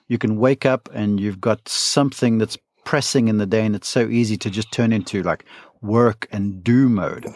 [0.08, 3.88] you can wake up and you've got something that's pressing in the day, and it's
[3.88, 5.44] so easy to just turn into like
[5.82, 7.26] work and do mode.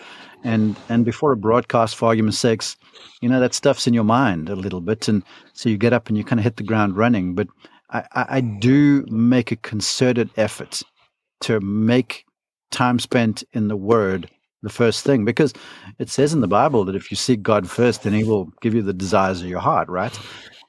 [0.42, 2.76] And and before a broadcast, for argument's sakes,
[3.20, 6.08] you know that stuff's in your mind a little bit, and so you get up
[6.08, 7.34] and you kind of hit the ground running.
[7.34, 7.48] But
[7.90, 9.28] I, I do mm-hmm.
[9.28, 10.82] make a concerted effort
[11.42, 12.24] to make
[12.70, 14.28] time spent in the Word
[14.64, 15.52] the first thing because
[15.98, 18.74] it says in the Bible that if you seek God first, then He will give
[18.74, 20.18] you the desires of your heart, right?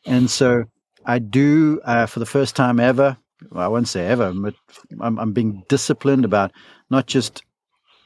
[0.05, 0.65] And so
[1.05, 3.17] I do, uh, for the first time ever,
[3.51, 4.53] well, I won't say ever, but
[5.01, 6.51] I'm, I'm being disciplined about
[6.89, 7.43] not just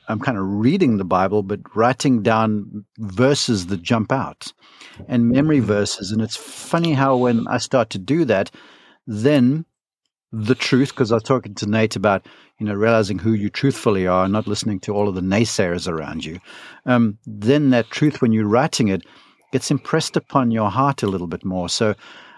[0.09, 4.51] I'm kind of reading the Bible, but writing down verses that jump out
[5.07, 6.11] and memory verses.
[6.11, 8.49] And it's funny how when I start to do that,
[9.05, 9.65] then
[10.31, 12.27] the truth, because I was talking to Nate about,
[12.59, 15.87] you know, realizing who you truthfully are, and not listening to all of the naysayers
[15.87, 16.39] around you.
[16.85, 19.03] Um, then that truth, when you're writing it,
[19.51, 21.69] gets impressed upon your heart a little bit more.
[21.69, 21.95] So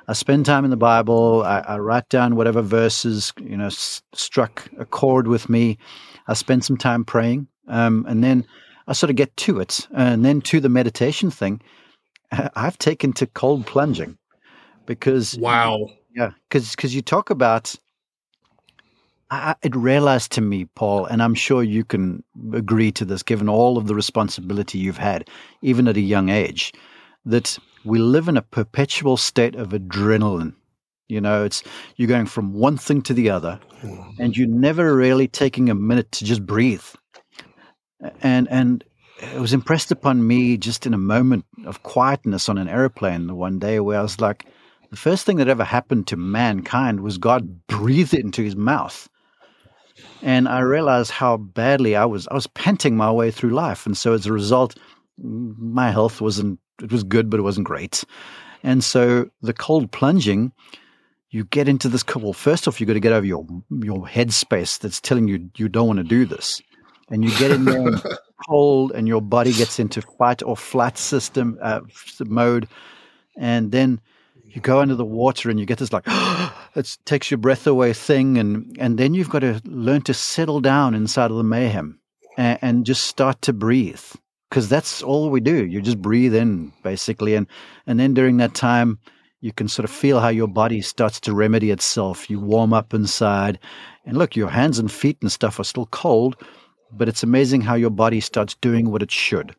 [0.08, 1.44] I spend time in the Bible.
[1.44, 5.78] I, I write down whatever verses, you know, s- struck a chord with me.
[6.28, 7.48] I spend some time praying.
[7.68, 8.46] Um, and then
[8.88, 9.88] I sort of get to it.
[9.94, 11.62] And then to the meditation thing,
[12.56, 14.18] I've taken to cold plunging
[14.86, 15.38] because.
[15.38, 15.88] Wow.
[16.14, 16.32] Yeah.
[16.50, 17.74] Because cause you talk about.
[19.32, 23.50] I, it realized to me, Paul, and I'm sure you can agree to this, given
[23.50, 25.30] all of the responsibility you've had,
[25.62, 26.74] even at a young age,
[27.26, 30.54] that we live in a perpetual state of adrenaline.
[31.08, 31.64] You know, it's
[31.96, 34.02] you're going from one thing to the other, hmm.
[34.20, 36.84] and you're never really taking a minute to just breathe
[38.22, 38.84] and and
[39.20, 43.60] it was impressed upon me just in a moment of quietness on an airplane one
[43.60, 44.48] day where I was like,
[44.90, 49.08] the first thing that ever happened to mankind was God breathed it into his mouth.
[50.22, 53.86] And I realized how badly I was I was panting my way through life.
[53.86, 54.78] And so as a result,
[55.18, 58.04] my health wasn't it was good, but it wasn't great.
[58.64, 60.52] And so the cold plunging,
[61.32, 64.80] you get into this well, first off, you've got to get over your your headspace
[64.80, 66.62] that's telling you you don't want to do this
[67.12, 67.92] and you get in there
[68.48, 71.82] cold and your body gets into fight or flight system uh,
[72.26, 72.68] mode
[73.38, 74.00] and then
[74.54, 76.04] you go under the water and you get this like
[76.76, 80.60] it takes your breath away thing and and then you've got to learn to settle
[80.60, 82.00] down inside of the mayhem
[82.38, 84.04] and, and just start to breathe.
[84.50, 85.66] Because that's all we do.
[85.66, 87.48] You just breathe in basically and
[87.88, 89.00] and then during that time
[89.40, 92.30] you can sort of feel how your body starts to remedy itself.
[92.30, 93.58] You warm up inside
[94.06, 96.36] and look your hands and feet and stuff are still cold
[96.94, 99.56] but it's amazing how your body starts doing what it should.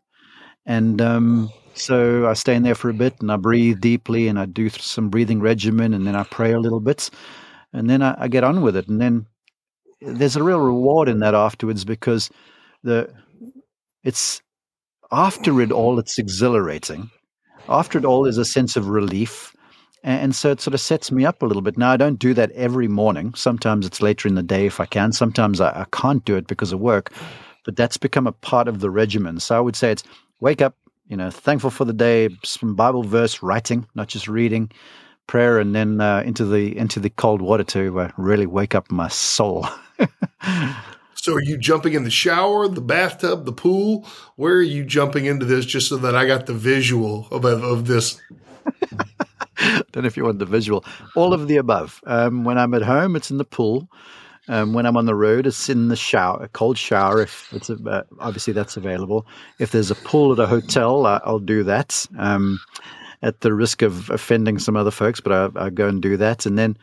[0.67, 4.39] And um, so I stay in there for a bit and I breathe deeply and
[4.39, 7.11] I do some breathing regimen and then I pray a little bit
[7.73, 8.89] and then I, I get on with it.
[8.89, 9.27] And then
[10.01, 12.31] there's a real reward in that afterwards because
[12.83, 13.13] the
[14.03, 14.43] it's
[15.11, 17.11] after it all it's exhilarating.
[17.69, 19.53] After it all, there's a sense of relief
[20.05, 21.79] and so it sort of sets me up a little bit.
[21.79, 23.35] Now, I don't do that every morning.
[23.35, 25.13] Sometimes it's later in the day if I can.
[25.13, 27.13] Sometimes I, I can't do it because of work,
[27.65, 29.39] but that's become a part of the regimen.
[29.39, 30.03] So I would say it's
[30.41, 30.75] wake up,
[31.13, 34.71] you know, thankful for the day, some Bible verse writing, not just reading,
[35.27, 38.91] prayer, and then uh, into the into the cold water to uh, really wake up
[38.91, 39.69] my soul.
[41.15, 44.09] So are you jumping in the shower, the bathtub, the pool?
[44.35, 47.87] Where are you jumping into this just so that I got the visual of, of
[47.87, 48.21] this?
[49.93, 50.85] don't know if you want the visual.
[51.15, 52.01] All of the above.
[52.09, 53.89] Um, when I'm at home, it's in the pool.
[54.49, 57.23] Um, when I'm on the road, it's in the shower, a cold shower.
[57.23, 59.27] If it's a, uh, obviously that's available.
[59.61, 62.07] If there's a pool at a hotel, I, will do that.
[62.19, 62.61] Um,
[63.23, 66.45] at the risk of offending some other folks, but I, I go and do that.
[66.45, 66.77] And then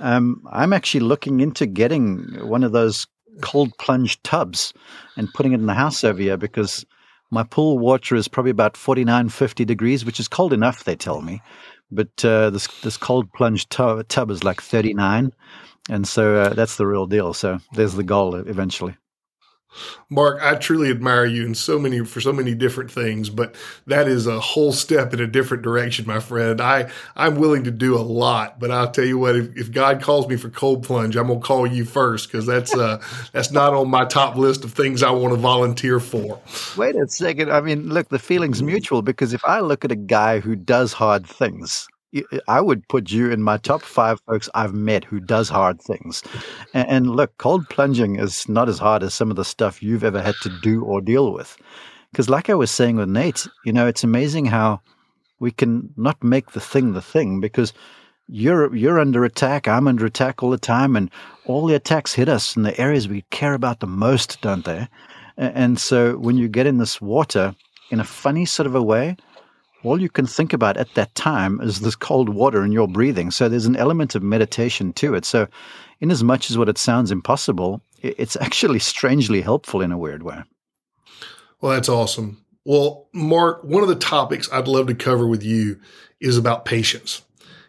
[0.00, 3.06] um, I'm actually looking into getting one of those
[3.42, 4.74] cold plunge tubs
[5.16, 6.84] and putting it in the house over here because
[7.30, 11.22] my pool water is probably about 49, 50 degrees, which is cold enough, they tell
[11.22, 11.40] me
[11.94, 15.32] but uh, this this cold plunge tub, tub is like 39
[15.90, 18.96] and so uh, that's the real deal so there's the goal eventually
[20.10, 23.54] Mark, I truly admire you in so many for so many different things, but
[23.86, 26.60] that is a whole step in a different direction, my friend.
[26.60, 30.02] I I'm willing to do a lot, but I'll tell you what, if, if God
[30.02, 33.74] calls me for cold plunge, I'm gonna call you first because that's uh that's not
[33.74, 36.40] on my top list of things I want to volunteer for.
[36.76, 37.50] Wait a second.
[37.50, 40.92] I mean, look, the feeling's mutual because if I look at a guy who does
[40.92, 41.88] hard things,
[42.48, 46.22] I would put you in my top five folks I've met who does hard things.
[46.72, 50.04] And, and, look, cold plunging is not as hard as some of the stuff you've
[50.04, 51.56] ever had to do or deal with.
[52.10, 54.80] Because, like I was saying with Nate, you know, it's amazing how
[55.40, 57.72] we can not make the thing the thing because
[58.28, 61.10] you're you're under attack, I'm under attack all the time, and
[61.44, 64.88] all the attacks hit us in the areas we care about the most, don't they?
[65.36, 67.54] And so when you get in this water
[67.90, 69.16] in a funny sort of a way,
[69.84, 73.30] all you can think about at that time is this cold water and your breathing.
[73.30, 75.24] So there's an element of meditation to it.
[75.24, 75.46] So,
[76.00, 80.22] in as much as what it sounds impossible, it's actually strangely helpful in a weird
[80.22, 80.42] way.
[81.60, 82.44] Well, that's awesome.
[82.64, 85.78] Well, Mark, one of the topics I'd love to cover with you
[86.20, 87.22] is about patience.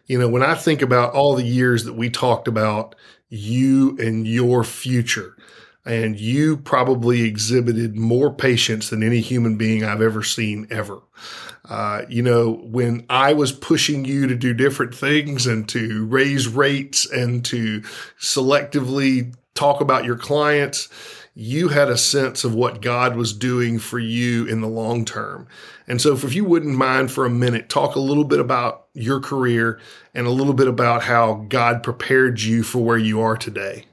[0.06, 2.94] You know, when I think about all the years that we talked about
[3.28, 5.35] you and your future,
[5.86, 11.00] and you probably exhibited more patience than any human being I've ever seen ever.
[11.68, 16.48] Uh, you know, when I was pushing you to do different things and to raise
[16.48, 17.80] rates and to
[18.20, 20.88] selectively talk about your clients,
[21.34, 25.46] you had a sense of what God was doing for you in the long term.
[25.86, 29.20] And so, if you wouldn't mind for a minute, talk a little bit about your
[29.20, 29.78] career
[30.14, 33.84] and a little bit about how God prepared you for where you are today.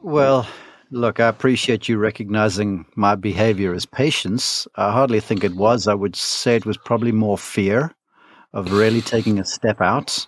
[0.00, 0.46] Well,
[0.90, 4.66] look, I appreciate you recognizing my behavior as patience.
[4.76, 5.88] I hardly think it was.
[5.88, 7.94] I would say it was probably more fear
[8.52, 10.26] of really taking a step out.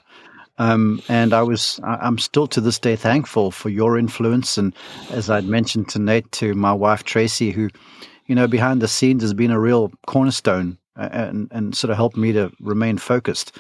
[0.59, 4.59] Um, and I was, I'm still to this day thankful for your influence.
[4.59, 4.75] And
[5.11, 7.69] as I'd mentioned to Nate, to my wife Tracy, who,
[8.27, 11.97] you know, behind the scenes has been a real cornerstone uh, and, and sort of
[11.97, 13.57] helped me to remain focused.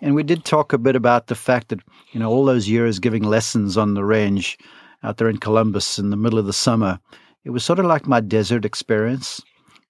[0.00, 1.80] And we did talk a bit about the fact that,
[2.12, 4.56] you know, all those years giving lessons on the range
[5.02, 6.98] out there in Columbus in the middle of the summer,
[7.44, 9.40] it was sort of like my desert experience.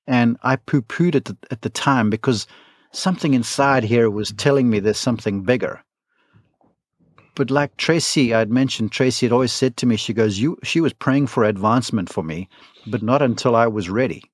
[0.07, 2.47] And I poo pooed it at the time because
[2.93, 5.83] something inside here was telling me there's something bigger
[7.37, 10.81] but like Tracy, I'd mentioned, Tracy had always said to me, she goes, "You." She
[10.81, 12.49] was praying for advancement for me,
[12.87, 14.25] but not until I was ready.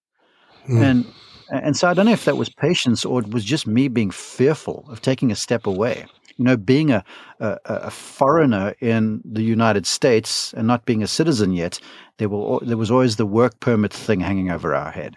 [0.68, 0.80] Mm.
[0.80, 1.06] And
[1.50, 4.10] and so I don't know if that was patience or it was just me being
[4.10, 6.06] fearful of taking a step away.
[6.36, 7.04] You know, being a,
[7.40, 11.78] a, a foreigner in the United States and not being a citizen yet,
[12.18, 15.16] there were there was always the work permit thing hanging over our head,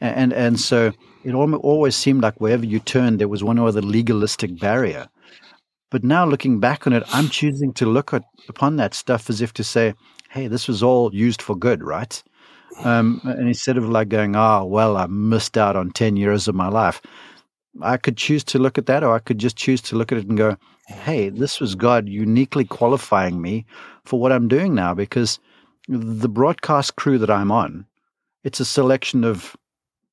[0.00, 0.92] and and so
[1.24, 5.08] it always seemed like wherever you turned, there was one or other legalistic barrier.
[5.90, 9.42] But now looking back on it, I'm choosing to look at, upon that stuff as
[9.42, 9.94] if to say,
[10.30, 12.22] hey, this was all used for good, right?
[12.82, 16.54] Um, and instead of like going, oh, well, I missed out on 10 years of
[16.54, 17.02] my life,
[17.80, 20.18] I could choose to look at that, or I could just choose to look at
[20.18, 20.56] it and go,
[20.86, 23.64] hey, this was God uniquely qualifying me
[24.04, 25.38] for what I'm doing now because
[25.88, 27.86] the broadcast crew that I'm on,
[28.44, 29.56] it's a selection of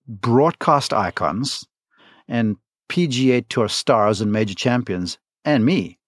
[0.08, 1.66] broadcast icons
[2.28, 2.58] and
[2.90, 6.00] PGA Tour stars and major champions and me.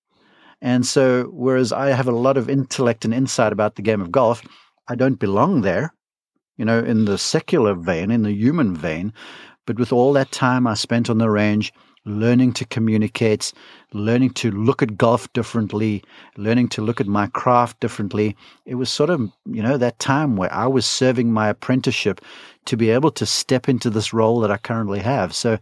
[0.61, 4.11] And so, whereas I have a lot of intellect and insight about the game of
[4.11, 4.43] golf,
[4.87, 5.93] I don't belong there,
[6.57, 9.13] you know, in the secular vein, in the human vein.
[9.65, 11.73] But with all that time I spent on the range,
[12.05, 13.53] learning to communicate,
[13.93, 16.03] learning to look at golf differently,
[16.35, 20.35] learning to look at my craft differently, it was sort of, you know, that time
[20.35, 22.21] where I was serving my apprenticeship
[22.65, 25.35] to be able to step into this role that I currently have.
[25.35, 25.59] So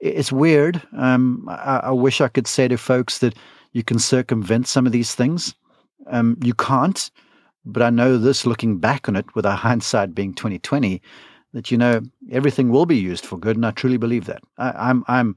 [0.00, 0.82] it's weird.
[0.96, 3.34] Um, I, I, wish I could say to folks that
[3.72, 5.54] you can circumvent some of these things.
[6.08, 7.10] Um, you can't,
[7.64, 11.00] but I know this looking back on it with our hindsight being 2020,
[11.56, 14.42] that you know everything will be used for good, and I truly believe that.
[14.58, 15.36] I, I'm I'm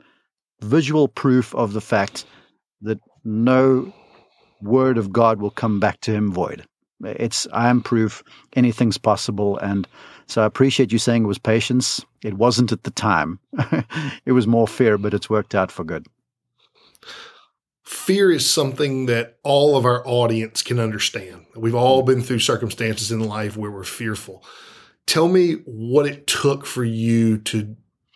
[0.60, 2.26] visual proof of the fact
[2.82, 3.94] that no
[4.62, 6.66] word of God will come back to him void.
[7.06, 8.22] It's I am proof
[8.54, 9.88] anything's possible, and
[10.28, 12.04] so I appreciate you saying it was patience.
[12.22, 13.40] It wasn't at the time.
[14.26, 16.06] it was more fear, but it's worked out for good.
[17.86, 21.46] Fear is something that all of our audience can understand.
[21.56, 22.08] We've all mm.
[22.08, 24.44] been through circumstances in life where we're fearful.
[25.10, 27.76] Tell me what it took for you to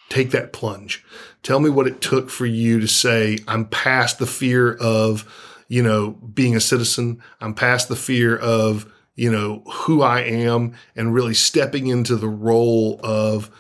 [0.10, 1.04] take that plunge.
[1.42, 5.28] Tell me what it took for you to say, I'm past the fear of,
[5.68, 7.22] you know, being a citizen.
[7.42, 12.28] I'm past the fear of you know, who I am and really stepping into the
[12.28, 13.52] role of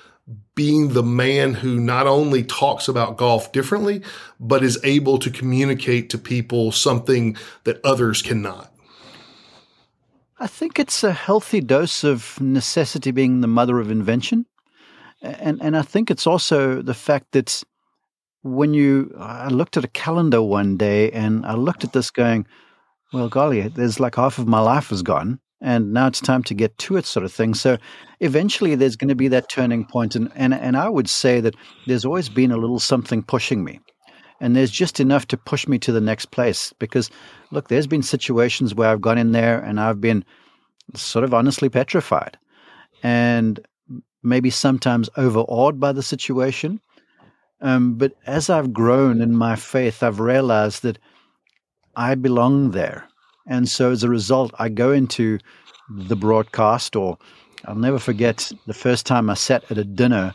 [0.56, 4.02] being the man who not only talks about golf differently,
[4.40, 8.73] but is able to communicate to people something that others cannot?
[10.44, 14.46] I think it's a healthy dose of necessity being the mother of invention.
[15.22, 17.64] And, and I think it's also the fact that
[18.42, 22.46] when you, I looked at a calendar one day and I looked at this going,
[23.14, 26.54] well, golly, there's like half of my life is gone and now it's time to
[26.54, 27.78] get to it sort of thing so
[28.20, 31.56] eventually there's going to be that turning point and, and and i would say that
[31.88, 33.80] there's always been a little something pushing me
[34.44, 37.10] and there's just enough to push me to the next place because
[37.52, 40.24] look there's been situations where i've gone in there and i've been
[40.96, 42.38] sort of honestly petrified
[43.02, 43.60] and
[44.22, 46.80] maybe sometimes overawed by the situation
[47.64, 51.00] Um, but as I've grown in my faith, I've realized that
[51.96, 53.08] I belong there.
[53.48, 55.40] And so as a result, I go into
[55.90, 57.18] the broadcast, or
[57.66, 60.34] I'll never forget the first time I sat at a dinner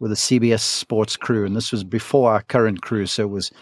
[0.00, 1.46] with a CBS sports crew.
[1.46, 3.06] And this was before our current crew.
[3.06, 3.52] So it was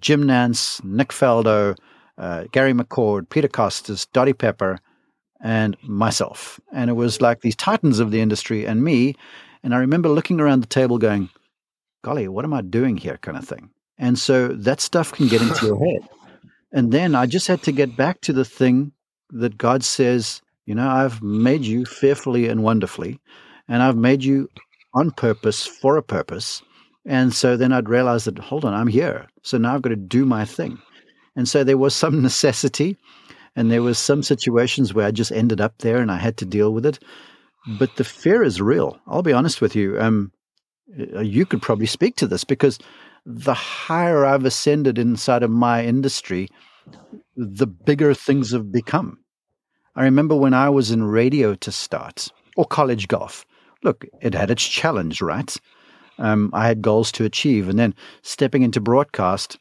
[0.00, 1.76] Jim Nantz, Nick Faldo,
[2.18, 4.80] uh, Gary McCord, Peter Kostis, Dottie Pepper,
[5.40, 6.60] and myself.
[6.72, 9.14] And it was like these titans of the industry and me.
[9.62, 11.30] And I remember looking around the table going,
[12.02, 13.18] golly, what am I doing here?
[13.18, 13.70] kind of thing.
[13.96, 16.08] And so that stuff can get into your head.
[16.72, 18.92] And then I just had to get back to the thing
[19.30, 23.20] that God says, you know, I've made you fearfully and wonderfully,
[23.68, 24.48] and I've made you
[24.94, 26.62] on purpose for a purpose.
[27.06, 29.26] And so then I'd realize that, hold on, I'm here.
[29.42, 30.78] So now I've got to do my thing.
[31.36, 32.96] And so there was some necessity
[33.56, 36.44] and there was some situations where I just ended up there and I had to
[36.44, 36.98] deal with it.
[37.78, 38.98] But the fear is real.
[39.06, 39.98] I'll be honest with you.
[40.00, 40.32] Um,
[41.16, 42.78] uh, you could probably speak to this because
[43.24, 46.48] the higher I've ascended inside of my industry,
[47.36, 49.18] the bigger things have become.
[49.96, 53.46] I remember when I was in radio to start, or college golf.
[53.84, 55.54] Look, it had its challenge, right?
[56.18, 57.68] Um, I had goals to achieve.
[57.68, 59.58] And then stepping into broadcast,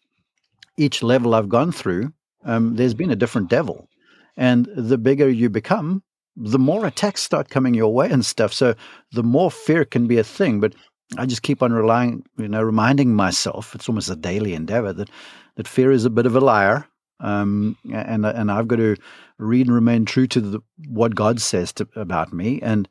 [0.78, 2.14] each level I've gone through,
[2.46, 3.90] um, there's been a different devil.
[4.38, 6.04] And the bigger you become,
[6.38, 8.54] the more attacks start coming your way and stuff.
[8.54, 8.76] So
[9.12, 10.62] the more fear can be a thing.
[10.62, 10.74] But
[11.18, 15.10] I just keep on relying, you know, reminding myself, it's almost a daily endeavor that,
[15.56, 16.88] that fear is a bit of a liar.
[17.20, 18.96] Um, and, and I've got to
[19.38, 22.88] read and remain true to the, what God says to, about me and,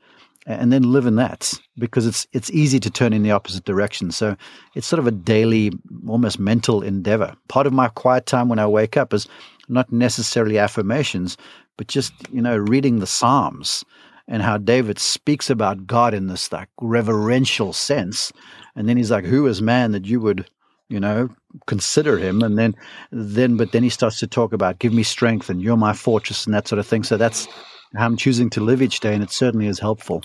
[0.47, 4.11] and then live in that because it's, it's easy to turn in the opposite direction.
[4.11, 4.37] So
[4.75, 5.73] it's sort of a daily,
[6.09, 7.35] almost mental endeavor.
[7.49, 9.29] Part of my quiet time when I wake up is
[9.69, 11.37] not necessarily affirmations,
[11.77, 13.85] but just, you know, reading the Psalms
[14.29, 18.33] and how David speaks about God in this like reverential sense.
[18.75, 20.49] And then he's like, Who is man that you would,
[20.89, 21.29] you know,
[21.67, 22.43] consider him?
[22.43, 22.75] And then
[23.11, 26.47] then but then he starts to talk about give me strength and you're my fortress
[26.47, 27.05] and that sort of thing.
[27.05, 27.47] So that's
[27.95, 30.23] how I'm choosing to live each day, and it certainly is helpful.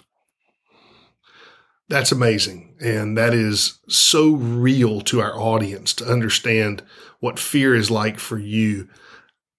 [1.90, 2.76] That's amazing.
[2.82, 6.84] And that is so real to our audience to understand
[7.20, 8.90] what fear is like for you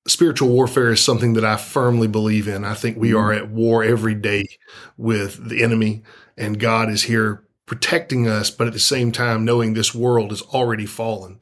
[0.09, 2.65] spiritual warfare is something that I firmly believe in.
[2.65, 3.45] I think we are mm-hmm.
[3.45, 4.49] at war every day
[4.97, 6.03] with the enemy,
[6.37, 10.43] and God is here protecting us, but at the same time, knowing this world is
[10.43, 11.39] already fallen.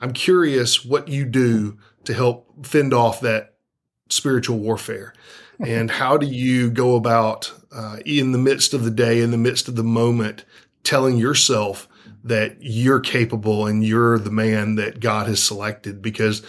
[0.00, 3.54] I'm curious what you do to help fend off that
[4.10, 5.14] spiritual warfare.
[5.60, 9.38] And how do you go about uh, in the midst of the day, in the
[9.38, 10.44] midst of the moment,
[10.82, 11.88] telling yourself
[12.22, 16.02] that you're capable and you're the man that God has selected?
[16.02, 16.42] Because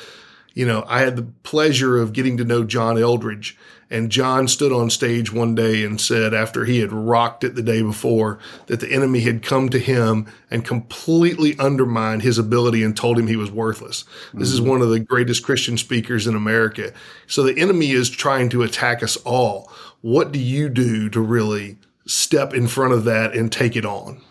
[0.55, 3.57] you know, I had the pleasure of getting to know John Eldredge.
[3.89, 7.61] And John stood on stage one day and said, after he had rocked it the
[7.61, 12.97] day before, that the enemy had come to him and completely undermined his ability and
[12.97, 14.03] told him he was worthless.
[14.03, 14.39] Mm-hmm.
[14.39, 14.69] This is mm-hmm.
[14.69, 16.93] one of the greatest Christian speakers in America.
[17.27, 19.71] So the enemy is trying to attack us all.
[20.01, 21.77] What do you do to really
[22.07, 24.21] step in front of that and take it on?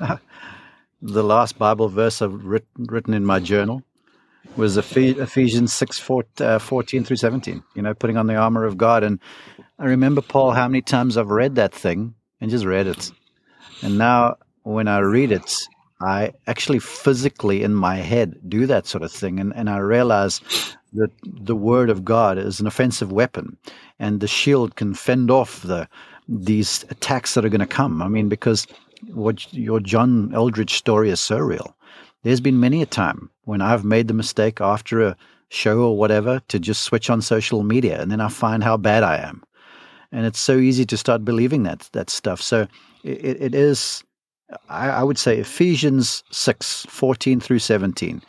[1.02, 3.82] the last Bible verse I've written, written in my journal
[4.56, 8.76] was Ephesians 6, 4, uh, 14 through 17, you know, putting on the armor of
[8.76, 9.02] God.
[9.02, 9.18] And
[9.78, 13.10] I remember, Paul, how many times I've read that thing and just read it.
[13.82, 15.66] And now when I read it,
[16.00, 19.40] I actually physically in my head do that sort of thing.
[19.40, 20.40] And, and I realize
[20.92, 23.56] that the word of God is an offensive weapon
[23.98, 25.88] and the shield can fend off the
[26.26, 28.00] these attacks that are going to come.
[28.00, 28.66] I mean, because
[29.12, 31.76] what your John Eldredge story is so real.
[32.22, 35.16] There's been many a time when I've made the mistake after a
[35.48, 39.02] show or whatever to just switch on social media and then I find how bad
[39.02, 39.42] I am.
[40.12, 42.40] And it's so easy to start believing that that stuff.
[42.40, 42.66] So
[43.02, 44.04] it, it is,
[44.68, 48.22] I, I would say, Ephesians 6 14 through 17.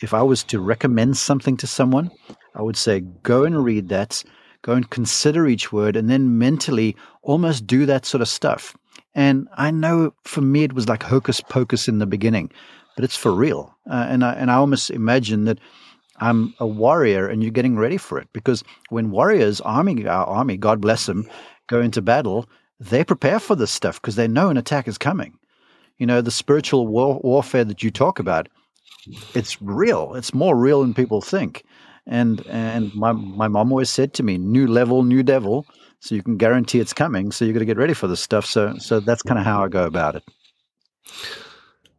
[0.00, 2.10] If I was to recommend something to someone,
[2.54, 4.22] I would say go and read that,
[4.62, 8.76] go and consider each word, and then mentally almost do that sort of stuff.
[9.14, 12.52] And I know for me it was like hocus pocus in the beginning
[12.98, 13.72] but it's for real.
[13.88, 15.60] Uh, and I and I almost imagine that
[16.16, 20.56] I'm a warrior and you're getting ready for it because when warriors, army, our army,
[20.56, 21.30] God bless them,
[21.68, 22.48] go into battle,
[22.80, 25.38] they prepare for this stuff because they know an attack is coming.
[25.98, 28.48] You know, the spiritual war- warfare that you talk about,
[29.32, 30.14] it's real.
[30.16, 31.62] It's more real than people think.
[32.04, 35.66] And and my my mom always said to me, "New level, new devil."
[36.00, 37.30] So you can guarantee it's coming.
[37.30, 38.44] So you got to get ready for this stuff.
[38.44, 40.24] So so that's kind of how I go about it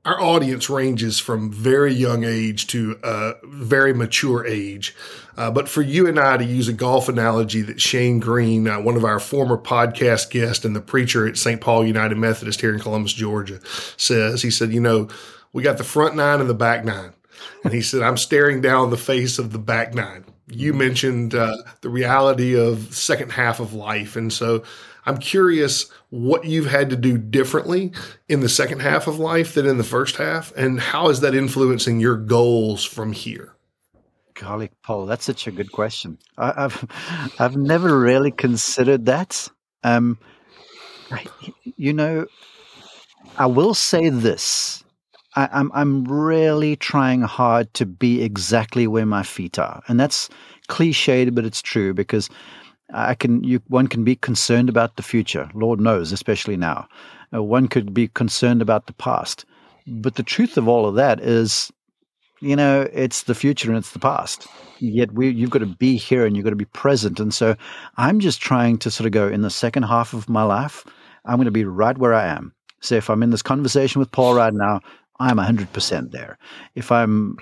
[0.10, 4.96] our audience ranges from very young age to a very mature age.
[5.38, 8.82] Uh, but for you and I to use a golf analogy that Shane Green, uh,
[8.82, 11.62] one of our former podcast guests and the preacher at St.
[11.62, 13.60] Paul United Methodist here in Columbus, Georgia,
[13.98, 15.10] says, he said, you know,
[15.54, 17.14] we got the front nine and the back nine.
[17.64, 20.26] And he said, I'm staring down the face of the back nine.
[20.48, 24.16] You mentioned uh, the reality of second half of life.
[24.16, 24.64] And so
[25.06, 27.92] I'm curious what you've had to do differently
[28.28, 30.52] in the second half of life than in the first half.
[30.56, 33.56] And how is that influencing your goals from here?
[34.34, 36.18] Golly, Paul, that's such a good question.
[36.38, 36.86] I, have
[37.40, 39.50] I've never really considered that.
[39.84, 40.18] Um,
[41.76, 42.26] you know,
[43.38, 44.84] I will say this.
[45.36, 50.30] I, I'm I'm really trying hard to be exactly where my feet are, and that's
[50.70, 52.30] cliched, but it's true because
[52.94, 55.50] I can you one can be concerned about the future.
[55.54, 56.88] Lord knows, especially now,
[57.34, 59.46] uh, one could be concerned about the past.
[59.88, 61.72] But the truth of all of that is,
[62.42, 64.48] you know, it's the future and it's the past.
[64.80, 67.20] Yet we you've got to be here and you've got to be present.
[67.20, 67.56] And so
[67.98, 70.86] I'm just trying to sort of go in the second half of my life.
[71.26, 72.54] I'm going to be right where I am.
[72.82, 74.80] So if I'm in this conversation with Paul right now,
[75.22, 76.38] I'm 100% there.
[76.76, 77.38] If I'm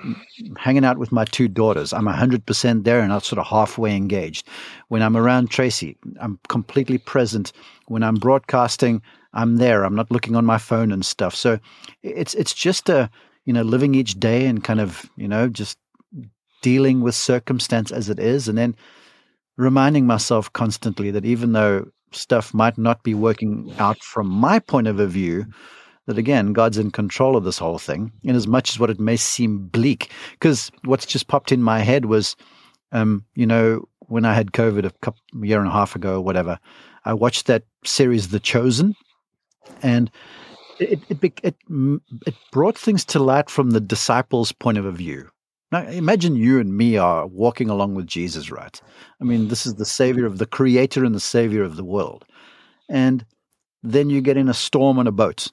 [0.58, 4.48] hanging out with my two daughters, I'm 100% there and I'm sort of halfway engaged.
[4.88, 7.52] When I'm around Tracy, I'm completely present.
[7.88, 9.02] When I'm broadcasting,
[9.34, 9.84] I'm there.
[9.84, 11.36] I'm not looking on my phone and stuff.
[11.36, 11.60] So
[12.02, 13.12] it's it's just a,
[13.46, 15.78] you know, living each day and kind of, you know, just
[16.64, 18.76] dealing with circumstance as it is and then
[19.58, 24.88] reminding myself constantly that even though stuff might not be working out from my point
[24.88, 25.46] of view,
[26.08, 29.00] that again, God's in control of this whole thing, in as much as what it
[29.00, 30.10] may seem bleak.
[30.32, 32.36] Because what's just popped in my head was,
[32.92, 36.22] um, you know, when I had COVID a couple, year and a half ago or
[36.22, 36.60] whatever,
[37.06, 38.96] I watched that series, The Chosen,
[39.84, 40.10] and
[40.80, 41.56] it it, it it
[42.26, 45.30] it brought things to light from the disciples' point of view.
[45.74, 48.82] Now, imagine you and me are walking along with Jesus, right?
[49.20, 52.24] I mean, this is the Savior of the Creator and the Savior of the world,
[52.88, 53.26] and
[53.84, 55.52] then you get in a storm on a boat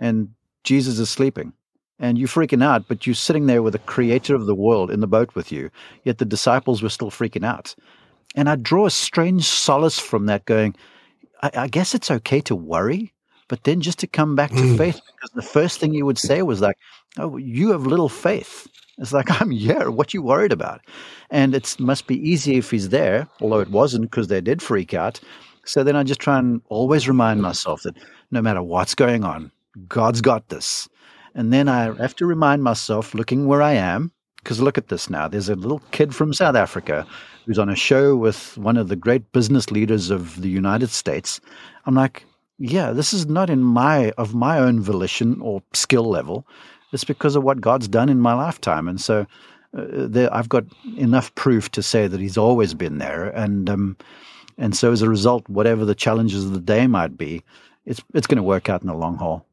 [0.00, 0.30] and
[0.64, 1.52] Jesus is sleeping.
[2.00, 5.00] And you're freaking out, but you're sitting there with the creator of the world in
[5.00, 5.70] the boat with you.
[6.02, 7.74] Yet the disciples were still freaking out.
[8.34, 10.74] And I draw a strange solace from that, going,
[11.42, 13.12] I, I guess it's okay to worry,
[13.48, 14.78] but then just to come back to mm.
[14.78, 16.76] faith, because the first thing you would say was like,
[17.18, 18.66] Oh, you have little faith.
[18.96, 19.90] It's like, I'm here.
[19.90, 20.80] What you worried about?
[21.30, 24.94] And it must be easy if he's there, although it wasn't because they did freak
[24.94, 25.20] out.
[25.66, 27.96] So then I just try and always remind myself that
[28.30, 29.50] no matter what's going on,
[29.88, 30.88] God's got this.
[31.34, 34.12] And then I have to remind myself, looking where I am,
[34.42, 35.28] because look at this now.
[35.28, 37.06] There's a little kid from South Africa
[37.46, 41.40] who's on a show with one of the great business leaders of the United States.
[41.86, 42.24] I'm like,
[42.58, 46.46] yeah, this is not in my of my own volition or skill level.
[46.92, 49.26] It's because of what God's done in my lifetime, and so
[49.76, 50.64] uh, there, I've got
[50.98, 53.28] enough proof to say that He's always been there.
[53.30, 53.96] And um,
[54.58, 57.42] and so as a result, whatever the challenges of the day might be,
[57.86, 59.46] it's it's going to work out in the long haul.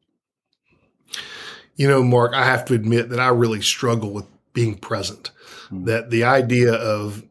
[1.76, 5.30] You know, Mark, I have to admit that I really struggle with being present.
[5.66, 5.84] Mm-hmm.
[5.84, 7.24] That the idea of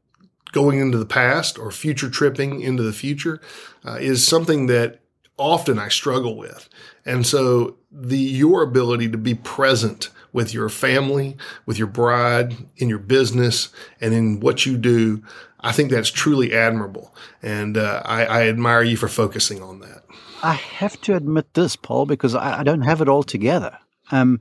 [0.52, 3.42] going into the past or future tripping into the future
[3.86, 5.02] uh, is something that
[5.38, 6.68] often I struggle with.
[7.06, 12.90] And so the your ability to be present with your family, with your bride, in
[12.90, 13.70] your business,
[14.02, 15.24] and in what you do,
[15.60, 17.16] I think that's truly admirable.
[17.42, 20.04] And uh, I, I, admire you for focusing on that.
[20.44, 23.78] I have to admit this, Paul, because I, I don't have it all together.
[24.12, 24.40] Um,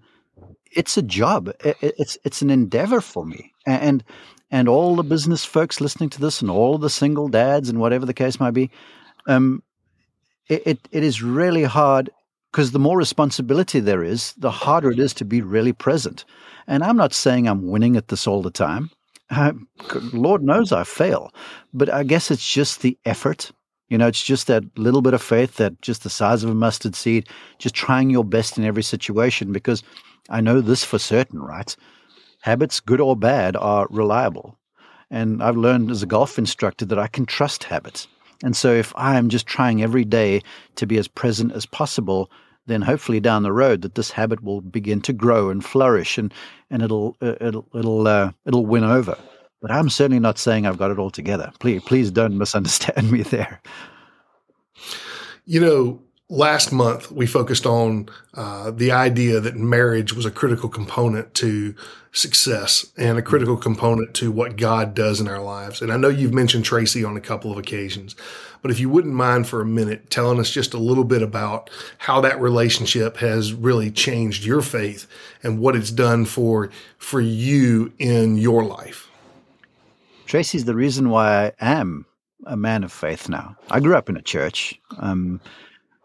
[0.72, 1.49] it's a job.
[1.64, 4.05] It, it's it's an endeavor for me, and
[4.51, 8.07] and all the business folks listening to this, and all the single dads, and whatever
[8.07, 8.70] the case might be,
[9.26, 9.62] um,
[10.49, 12.11] it, it, it is really hard
[12.53, 16.24] because the more responsibility there is, the harder it is to be really present.
[16.66, 18.90] And I'm not saying I'm winning at this all the time.
[19.30, 19.53] Uh,
[20.12, 21.32] Lord knows I fail,
[21.74, 23.51] but I guess it's just the effort
[23.89, 26.55] you know, it's just that little bit of faith, that just the size of a
[26.55, 27.28] mustard seed,
[27.59, 29.53] just trying your best in every situation.
[29.53, 29.82] Because
[30.28, 31.74] I know this for certain, right?
[32.41, 34.59] Habits, good or bad, are reliable.
[35.11, 38.09] And I've learned as a golf instructor that I can trust habits.
[38.43, 40.43] And so if I am just trying every day
[40.74, 42.30] to be as present as possible,
[42.66, 46.34] then hopefully down the road that this habit will begin to grow and flourish and,
[46.70, 49.16] and it'll, uh, it'll, it'll, uh, it'll win over.
[49.61, 51.52] But I'm certainly not saying I've got it all together.
[51.59, 53.61] Please, please don't misunderstand me there.
[55.44, 60.68] You know, last month we focused on uh, the idea that marriage was a critical
[60.68, 61.74] component to
[62.12, 65.82] success and a critical component to what God does in our lives.
[65.82, 68.16] And I know you've mentioned Tracy on a couple of occasions,
[68.62, 71.70] but if you wouldn't mind for a minute telling us just a little bit about
[71.98, 75.07] how that relationship has really changed your faith
[75.42, 79.09] and what it's done for for you in your life.
[80.27, 82.05] Tracy's the reason why I am
[82.47, 83.57] a man of faith now.
[83.70, 84.81] I grew up in a church.
[84.99, 85.41] Um,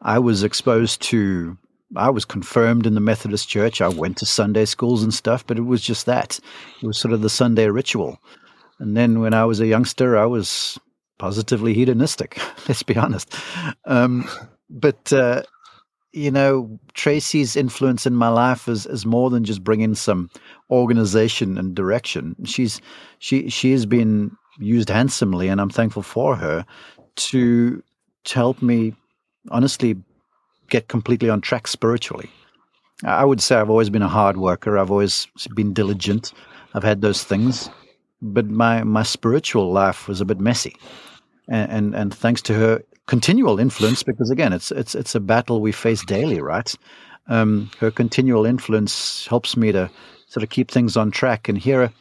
[0.02, 1.58] I was exposed to
[1.96, 3.82] I was confirmed in the Methodist Church.
[3.82, 6.40] I went to Sunday schools and stuff, but it was just that.
[6.82, 8.22] It was sort of the Sunday ritual.
[8.80, 10.80] And then when I was a youngster, I was
[11.18, 12.40] positively hedonistic.
[12.68, 13.36] Let's be honest.
[13.86, 14.28] Um,
[14.70, 15.44] but uh,
[16.14, 20.30] you know, Tracy's influence in my life is is more than just bringing some
[20.70, 22.36] organization and direction.
[22.46, 22.82] She's
[23.20, 26.66] she she has been used handsomely, and I'm thankful for her
[27.16, 27.84] to
[28.26, 28.94] to help me
[29.50, 29.96] honestly
[30.70, 32.30] get completely on track spiritually.
[33.04, 34.78] I would say I've always been a hard worker.
[34.78, 36.34] I've always been diligent.
[36.74, 37.70] I've had those things,
[38.22, 40.76] but my my spiritual life was a bit messy,
[41.52, 45.62] and and, and thanks to her continual influence, because again, it's it's it's a battle
[45.62, 46.74] we face daily, right?
[47.28, 49.92] Um, her continual influence helps me to
[50.28, 51.50] sort of keep things on track.
[51.50, 51.92] And here,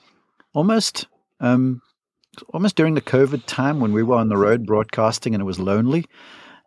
[0.54, 1.06] almost
[1.40, 1.82] um,
[2.54, 5.58] almost during the COVID time when we were on the road broadcasting and it was
[5.58, 6.06] lonely,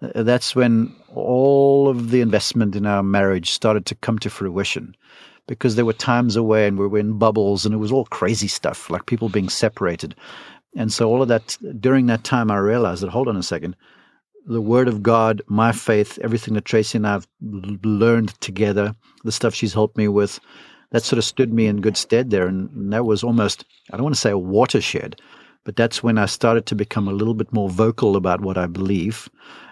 [0.01, 4.95] uh, that's when all of the investment in our marriage started to come to fruition
[5.47, 8.47] because there were times away and we were in bubbles and it was all crazy
[8.47, 10.15] stuff like people being separated
[10.75, 13.75] and so all of that during that time i realized that hold on a second
[14.45, 19.53] the word of god my faith everything that tracy and i've learned together the stuff
[19.53, 20.39] she's helped me with
[20.91, 23.97] that sort of stood me in good stead there and, and that was almost i
[23.97, 25.19] don't want to say a watershed
[25.63, 28.67] but that's when I started to become a little bit more vocal about what I
[28.67, 29.29] believe.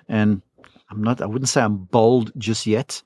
[0.08, 0.41] And
[0.89, 3.02] I'm not, I wouldn't say I'm bold just yet,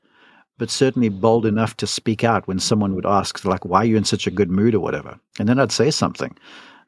[0.58, 3.98] but certainly bold enough to speak out when someone would ask, like, why are you
[3.98, 5.20] in such a good mood or whatever?
[5.40, 6.38] And then I'd say something.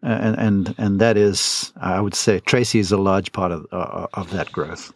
[0.03, 3.65] Uh, and, and, and that is, I would say, Tracy is a large part of,
[3.71, 4.93] uh, of that growth.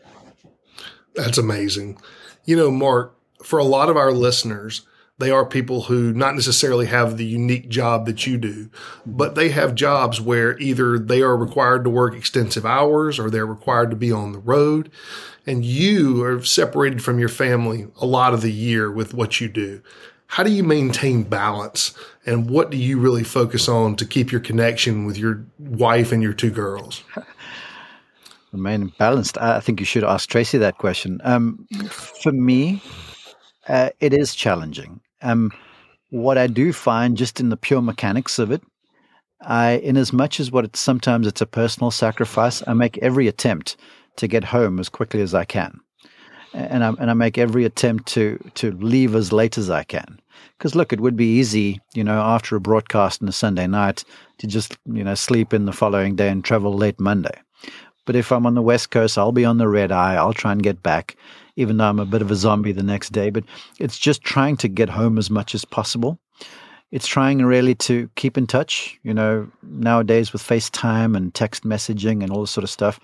[1.15, 1.99] That's amazing.
[2.45, 4.85] You know, Mark, for a lot of our listeners,
[5.21, 8.69] they are people who not necessarily have the unique job that you do,
[9.05, 13.45] but they have jobs where either they are required to work extensive hours or they're
[13.45, 14.89] required to be on the road.
[15.45, 19.47] And you are separated from your family a lot of the year with what you
[19.47, 19.83] do.
[20.31, 21.93] How do you maintain balance?
[22.25, 26.23] And what do you really focus on to keep your connection with your wife and
[26.23, 27.03] your two girls?
[28.53, 29.37] Remain balanced.
[29.39, 31.19] I think you should ask Tracy that question.
[31.25, 32.81] Um, for me,
[33.67, 35.01] uh, it is challenging.
[35.21, 35.51] Um,
[36.11, 38.63] what I do find, just in the pure mechanics of it,
[39.41, 43.27] I, in as much as what it's, sometimes it's a personal sacrifice, I make every
[43.27, 43.75] attempt
[44.15, 45.81] to get home as quickly as I can,
[46.53, 50.19] and I and I make every attempt to to leave as late as I can.
[50.57, 54.03] Because look, it would be easy, you know, after a broadcast on a Sunday night
[54.39, 57.39] to just you know sleep in the following day and travel late Monday.
[58.05, 60.15] But if I'm on the West Coast, I'll be on the red eye.
[60.15, 61.15] I'll try and get back
[61.55, 63.29] even though I'm a bit of a zombie the next day.
[63.29, 63.43] But
[63.79, 66.19] it's just trying to get home as much as possible.
[66.91, 68.99] It's trying really to keep in touch.
[69.03, 72.99] You know, nowadays with FaceTime and text messaging and all this sort of stuff,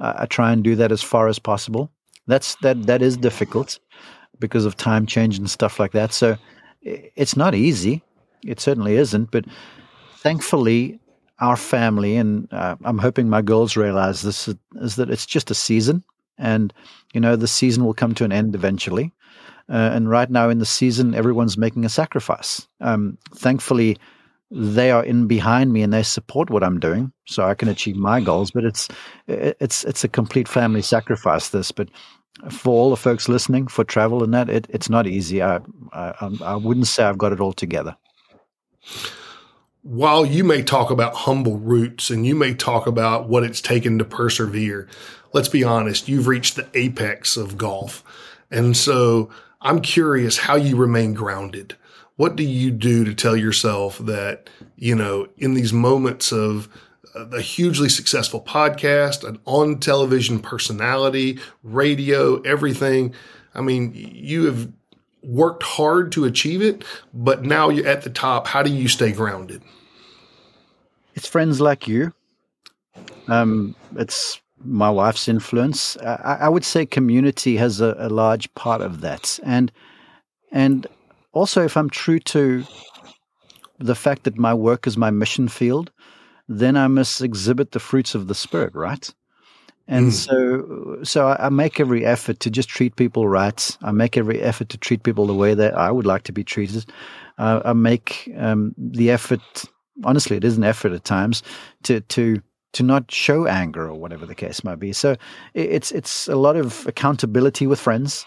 [0.00, 1.90] uh, I try and do that as far as possible.
[2.26, 3.78] That's that that is difficult
[4.38, 6.12] because of time change and stuff like that.
[6.12, 6.36] So
[6.82, 8.02] it's not easy.
[8.44, 9.30] It certainly isn't.
[9.30, 9.44] But
[10.18, 11.00] thankfully,
[11.40, 15.54] our family and uh, I'm hoping my girls realize this is, that it's just a
[15.54, 16.02] season
[16.38, 16.72] and
[17.12, 19.12] you know the season will come to an end eventually.
[19.68, 22.68] Uh, and right now in the season, everyone's making a sacrifice.
[22.80, 23.98] Um, thankfully,
[24.48, 27.96] they are in behind me and they support what I'm doing, so I can achieve
[27.96, 28.52] my goals.
[28.52, 28.88] But it's
[29.26, 31.48] it's it's a complete family sacrifice.
[31.48, 31.88] This, but
[32.50, 35.42] for all the folks listening for travel and that, it, it's not easy.
[35.42, 35.60] I,
[35.92, 37.96] I I wouldn't say I've got it all together.
[39.82, 43.98] While you may talk about humble roots and you may talk about what it's taken
[43.98, 44.88] to persevere,
[45.32, 48.02] let's be honest, you've reached the apex of golf.
[48.50, 49.30] And so
[49.60, 51.76] I'm curious how you remain grounded.
[52.16, 56.68] What do you do to tell yourself that, you know, in these moments of
[57.16, 63.14] a hugely successful podcast, an on television personality, radio, everything.
[63.54, 64.70] I mean, you have
[65.22, 68.46] worked hard to achieve it, but now you're at the top.
[68.46, 69.62] How do you stay grounded?
[71.14, 72.12] It's friends like you.
[73.28, 75.96] Um, it's my wife's influence.
[75.98, 79.72] I, I would say community has a, a, large part of that, and
[80.52, 80.86] and
[81.32, 82.64] also if I'm true to
[83.78, 85.90] the fact that my work is my mission field,
[86.48, 89.12] then I must exhibit the fruits of the spirit, right?
[89.88, 90.12] And mm.
[90.12, 93.76] so, so I, I make every effort to just treat people right.
[93.82, 96.44] I make every effort to treat people the way that I would like to be
[96.44, 96.86] treated.
[97.38, 99.40] Uh, I make um, the effort.
[100.04, 101.42] Honestly, it is an effort at times
[101.84, 102.42] to to
[102.72, 104.92] to not show anger or whatever the case might be.
[104.92, 105.16] So
[105.54, 108.26] it's it's a lot of accountability with friends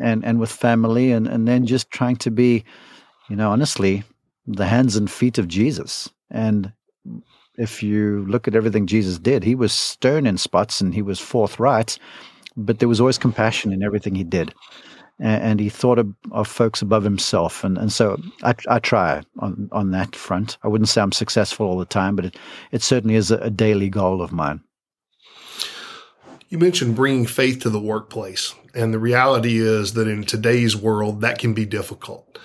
[0.00, 2.64] and and with family, and and then just trying to be,
[3.28, 4.04] you know, honestly,
[4.46, 6.10] the hands and feet of Jesus.
[6.30, 6.72] And
[7.58, 11.20] if you look at everything Jesus did, he was stern in spots and he was
[11.20, 11.98] forthright,
[12.56, 14.54] but there was always compassion in everything he did.
[15.18, 17.64] and, and he thought of, of, folks above himself.
[17.64, 20.56] And, and so I, I try on, on that front.
[20.62, 22.36] I wouldn't say I'm successful all the time, but it,
[22.72, 24.60] it certainly is a, a daily goal of mine.
[26.48, 28.54] You mentioned bringing faith to the workplace.
[28.74, 32.38] And the reality is that in today's world, that can be difficult.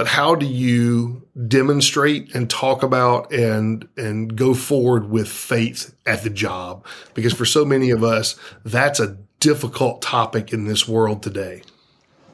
[0.00, 6.22] But how do you demonstrate and talk about and, and go forward with faith at
[6.22, 6.86] the job?
[7.12, 8.34] Because for so many of us,
[8.64, 11.64] that's a difficult topic in this world today.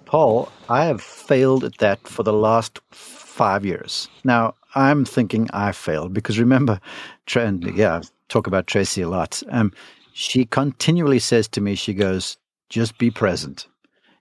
[0.05, 4.07] Paul, I have failed at that for the last five years.
[4.23, 6.79] Now, I'm thinking I failed because remember,
[7.35, 9.43] and yeah, I talk about Tracy a lot.
[9.51, 9.73] Um,
[10.13, 12.37] she continually says to me, she goes,
[12.69, 13.67] just be present.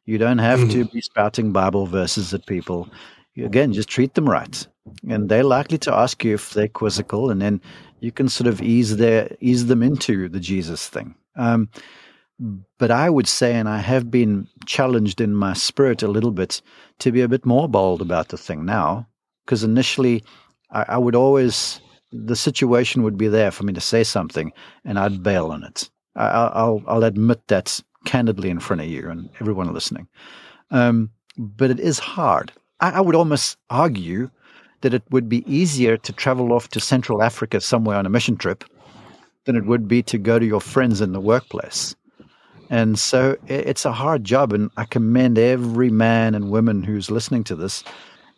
[0.06, 0.72] You don't have mm.
[0.72, 2.90] to be spouting Bible verses at people.
[3.38, 4.68] Again, just treat them right.
[5.10, 7.62] And they're likely to ask you if they're quizzical, and then
[8.00, 11.16] you can sort of ease their ease them into the Jesus thing.
[11.36, 11.70] Um,
[12.78, 16.62] but I would say, and I have been challenged in my spirit a little bit
[17.00, 19.08] to be a bit more bold about the thing now,
[19.46, 20.24] because initially
[20.72, 21.80] I, I, would always,
[22.12, 24.52] the situation would be there for me to say something
[24.84, 25.90] and I'd bail on it.
[26.18, 30.08] I, will I'll admit that candidly in front of you and everyone listening.
[30.72, 32.52] Um, but it is hard.
[32.80, 34.30] I, would almost argue
[34.82, 38.38] that it would be easier to travel off to Central Africa somewhere on a mission
[38.38, 38.64] trip
[39.46, 41.96] than it would be to go to your friends in the workplace.
[42.70, 44.52] And so it's a hard job.
[44.52, 47.84] And I commend every man and woman who's listening to this,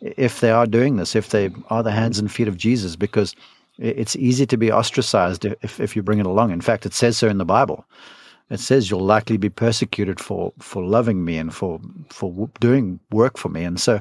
[0.00, 3.34] if they are doing this, if they are the hands and feet of Jesus, because
[3.78, 6.50] it's easy to be ostracized if, if you bring it along.
[6.50, 7.84] In fact, it says so in the Bible.
[8.50, 13.36] It says you'll likely be persecuted for, for loving me and for, for doing work
[13.36, 13.64] for me.
[13.64, 14.00] And so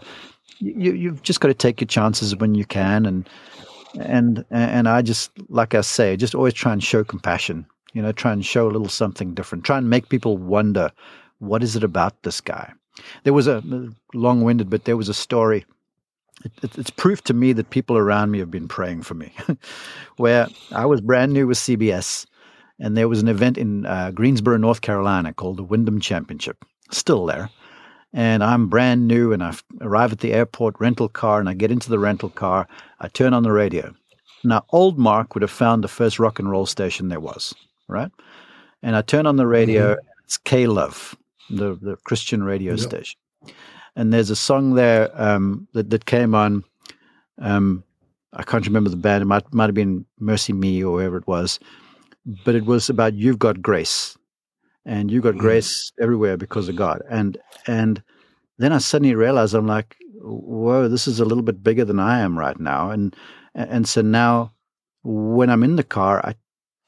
[0.60, 3.06] you, you've just got to take your chances when you can.
[3.06, 3.30] And,
[4.00, 7.66] and, and I just, like I say, just always try and show compassion
[7.98, 10.92] you know, try and show a little something different, try and make people wonder
[11.40, 12.72] what is it about this guy.
[13.24, 13.64] There was a
[14.14, 15.66] long winded, but there was a story.
[16.46, 19.34] It, it's proof to me that people around me have been praying for me.
[20.18, 22.28] Where I was brand new with CBS,
[22.80, 27.26] and there was an event in uh, Greensboro, North Carolina called the Wyndham Championship, still
[27.26, 27.50] there.
[28.14, 31.72] And I'm brand new, and I arrive at the airport, rental car, and I get
[31.72, 32.68] into the rental car.
[33.00, 33.94] I turn on the radio.
[34.44, 37.54] Now, old Mark would have found the first rock and roll station there was
[37.88, 38.12] right?
[38.84, 40.08] And I turn on the radio, mm-hmm.
[40.24, 41.16] it's K Love,
[41.50, 42.80] the, the Christian radio yep.
[42.80, 43.20] station.
[43.96, 46.64] And there's a song there um, that, that came on.
[47.40, 47.84] Um,
[48.34, 49.24] I can't remember the band.
[49.24, 51.60] It might, might have been MercyMe or whoever it was.
[52.46, 54.18] But it was about You've Got Grace.
[54.86, 55.42] And you've got mm-hmm.
[55.42, 57.02] grace everywhere because of God.
[57.10, 58.02] And and
[58.58, 62.20] then I suddenly realized I'm like, whoa, this is a little bit bigger than I
[62.20, 62.90] am right now.
[62.90, 63.14] And
[63.54, 64.54] and so now
[65.04, 66.36] when I'm in the car, I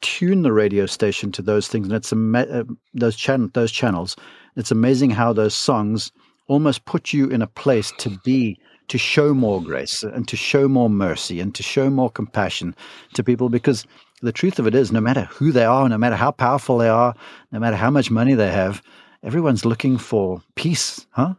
[0.02, 2.64] tune the radio station to those things, and it's ama- uh,
[2.94, 4.16] those chan- those channels.
[4.56, 6.12] It's amazing how those songs
[6.48, 10.68] almost put you in a place to be to show more grace and to show
[10.68, 12.76] more mercy and to show more compassion
[13.14, 13.86] to people because
[14.22, 16.90] the truth of it is no matter who they are no matter how powerful they
[16.90, 17.14] are
[17.52, 18.82] no matter how much money they have
[19.24, 21.34] everyone's looking for peace huh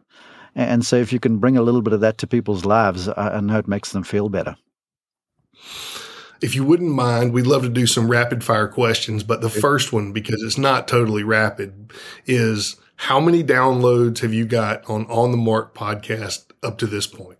[0.55, 3.39] and so if you can bring a little bit of that to people's lives i
[3.39, 4.55] know it makes them feel better
[6.41, 9.23] if you wouldn't mind, we'd love to do some rapid fire questions.
[9.23, 11.93] But the first one, because it's not totally rapid,
[12.25, 17.05] is how many downloads have you got on On the Mark podcast up to this
[17.05, 17.37] point?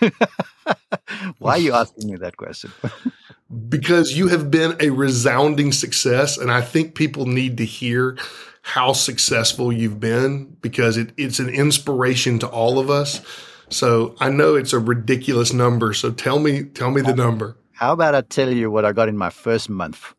[1.38, 2.72] Why are you asking me that question?
[3.68, 6.38] because you have been a resounding success.
[6.38, 8.16] And I think people need to hear
[8.62, 13.20] how successful you've been because it, it's an inspiration to all of us.
[13.68, 15.92] So I know it's a ridiculous number.
[15.94, 17.56] So tell me, tell me the number.
[17.72, 20.14] How about I tell you what I got in my first month?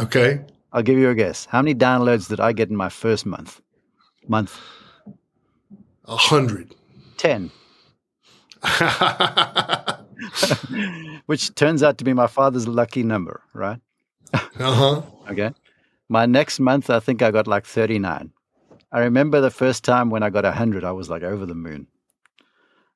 [0.00, 0.40] Okay.
[0.72, 1.46] I'll give you a guess.
[1.46, 3.60] How many downloads did I get in my first month?
[4.26, 4.58] Month.
[6.06, 6.74] A hundred.
[7.16, 7.50] Ten.
[11.26, 13.80] Which turns out to be my father's lucky number, right?
[14.34, 15.02] uh huh.
[15.30, 15.52] Okay.
[16.08, 18.32] My next month, I think I got like 39.
[18.92, 21.88] I remember the first time when I got 100, I was like over the moon.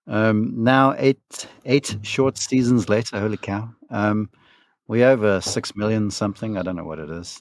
[0.06, 3.70] Um, now eight eight short seasons later, holy cow!
[3.90, 4.28] Um,
[4.88, 6.58] we over six million something.
[6.58, 7.40] I don't know what it is.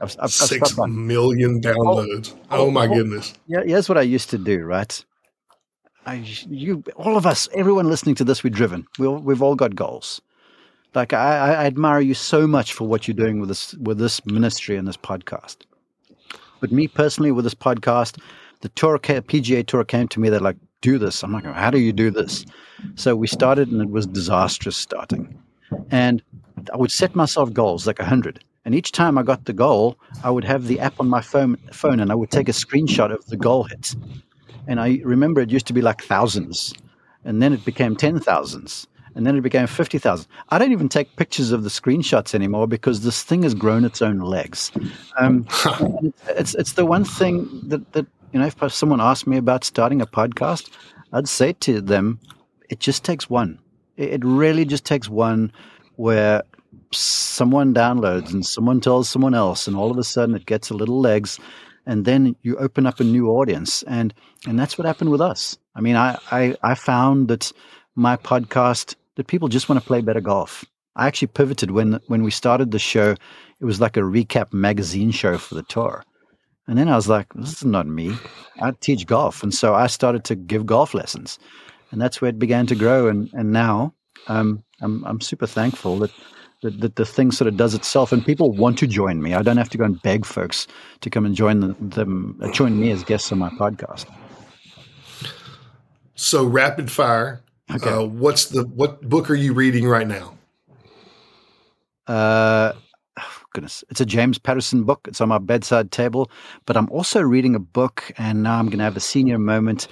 [0.00, 2.34] I've, I've, I've million downloads.
[2.50, 3.34] Oh, oh, oh my oh, goodness!
[3.48, 4.64] Yeah, here's what I used to do.
[4.64, 5.04] Right,
[6.06, 6.14] I
[6.48, 8.86] you all of us, everyone listening to this, we're driven.
[8.98, 10.20] We all, we've all got goals.
[10.94, 14.24] Like I, I admire you so much for what you're doing with this with this
[14.26, 15.58] ministry and this podcast.
[16.60, 18.20] But me personally, with this podcast,
[18.60, 20.28] the tour PGA tour came to me.
[20.28, 21.22] They're like, do this.
[21.22, 22.44] I'm like, how do you do this?
[22.94, 25.42] So we started and it was disastrous starting.
[25.90, 26.22] And
[26.72, 28.44] I would set myself goals like 100.
[28.64, 31.56] And each time I got the goal, I would have the app on my phone,
[31.72, 33.94] phone and I would take a screenshot of the goal hit.
[34.66, 36.72] And I remember it used to be like thousands,
[37.24, 40.26] and then it became ten thousands, and then it became fifty thousand.
[40.50, 44.00] I don't even take pictures of the screenshots anymore because this thing has grown its
[44.02, 44.72] own legs.
[45.18, 45.46] Um,
[46.28, 50.00] it's it's the one thing that that you know if someone asked me about starting
[50.00, 50.70] a podcast,
[51.12, 52.18] I'd say to them,
[52.70, 53.58] it just takes one.
[53.96, 55.52] It really just takes one
[55.96, 56.42] where
[56.90, 60.74] someone downloads and someone tells someone else, and all of a sudden it gets a
[60.74, 61.38] little legs,
[61.86, 64.14] and then you open up a new audience, and
[64.46, 65.58] and that's what happened with us.
[65.74, 67.52] I mean, I I, I found that
[67.94, 70.64] my podcast that people just want to play better golf.
[70.96, 73.14] I actually pivoted when when we started the show.
[73.60, 76.04] It was like a recap magazine show for the tour.
[76.66, 78.16] And then I was like, this is not me.
[78.60, 79.42] I teach golf.
[79.42, 81.38] And so I started to give golf lessons.
[81.90, 83.08] And that's where it began to grow.
[83.08, 83.94] And, and now
[84.28, 86.10] um, I'm, I'm super thankful that
[86.64, 89.34] that, that the thing sort of does itself, and people want to join me.
[89.34, 90.66] I don't have to go and beg folks
[91.02, 94.06] to come and join them, them uh, join me as guests on my podcast.
[96.14, 97.42] So rapid fire.
[97.74, 97.90] Okay.
[97.90, 100.36] Uh, what's the what book are you reading right now?
[102.06, 102.72] Uh,
[103.18, 105.06] oh, goodness, it's a James Patterson book.
[105.06, 106.30] It's on my bedside table.
[106.64, 109.88] But I'm also reading a book, and now I'm going to have a senior moment.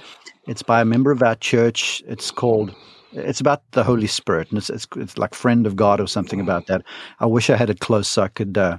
[0.46, 2.02] It's by a member of our church.
[2.06, 2.74] It's called
[3.12, 6.40] it's about the Holy Spirit, and it's, it's, it's like friend of God or something
[6.40, 6.82] about that.
[7.20, 8.78] I wish I had it close so I could uh,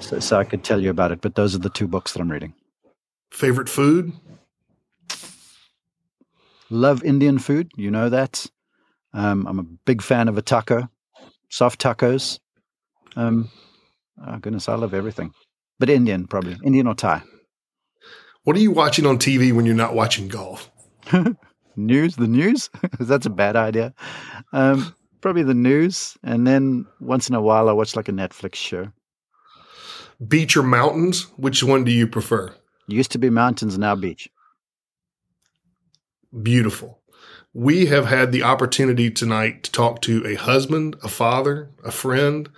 [0.00, 1.20] so, so I could tell you about it.
[1.20, 2.54] But those are the two books that I'm reading.
[3.30, 4.12] Favorite food?
[6.70, 7.70] Love Indian food.
[7.76, 8.46] You know that.
[9.14, 10.88] Um, I'm a big fan of a taco,
[11.48, 12.38] soft tacos.
[13.16, 13.50] Um,
[14.26, 15.32] oh goodness, I love everything,
[15.78, 17.22] but Indian probably Indian or Thai.
[18.44, 20.70] What are you watching on TV when you're not watching golf?
[21.78, 22.68] news, the news.
[23.00, 23.94] That's a bad idea.
[24.52, 28.56] Um, probably the news, and then once in a while I watch like a Netflix
[28.56, 28.92] show.
[30.26, 31.28] Beach or mountains?
[31.36, 32.54] Which one do you prefer?
[32.88, 34.28] Used to be mountains, now beach.
[36.42, 37.00] Beautiful.
[37.54, 42.48] We have had the opportunity tonight to talk to a husband, a father, a friend,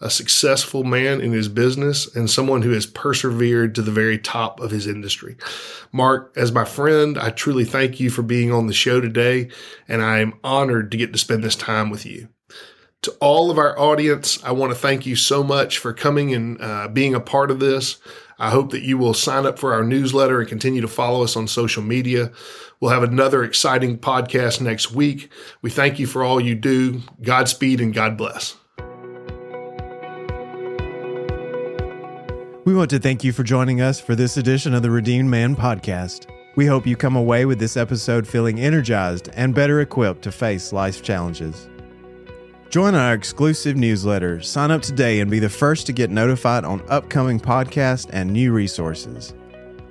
[0.00, 4.60] a successful man in his business and someone who has persevered to the very top
[4.60, 5.36] of his industry.
[5.92, 9.48] Mark, as my friend, I truly thank you for being on the show today,
[9.88, 12.28] and I am honored to get to spend this time with you.
[13.02, 16.60] To all of our audience, I want to thank you so much for coming and
[16.60, 17.98] uh, being a part of this.
[18.38, 21.36] I hope that you will sign up for our newsletter and continue to follow us
[21.36, 22.32] on social media.
[22.80, 25.30] We'll have another exciting podcast next week.
[25.62, 27.00] We thank you for all you do.
[27.22, 28.56] Godspeed and God bless.
[32.66, 35.54] We want to thank you for joining us for this edition of the Redeemed Man
[35.54, 36.26] podcast.
[36.56, 40.72] We hope you come away with this episode feeling energized and better equipped to face
[40.72, 41.68] life's challenges.
[42.68, 46.82] Join our exclusive newsletter, sign up today, and be the first to get notified on
[46.88, 49.32] upcoming podcasts and new resources.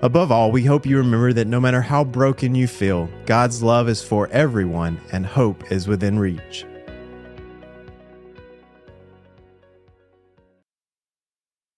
[0.01, 3.87] Above all, we hope you remember that no matter how broken you feel, God's love
[3.87, 6.65] is for everyone and hope is within reach.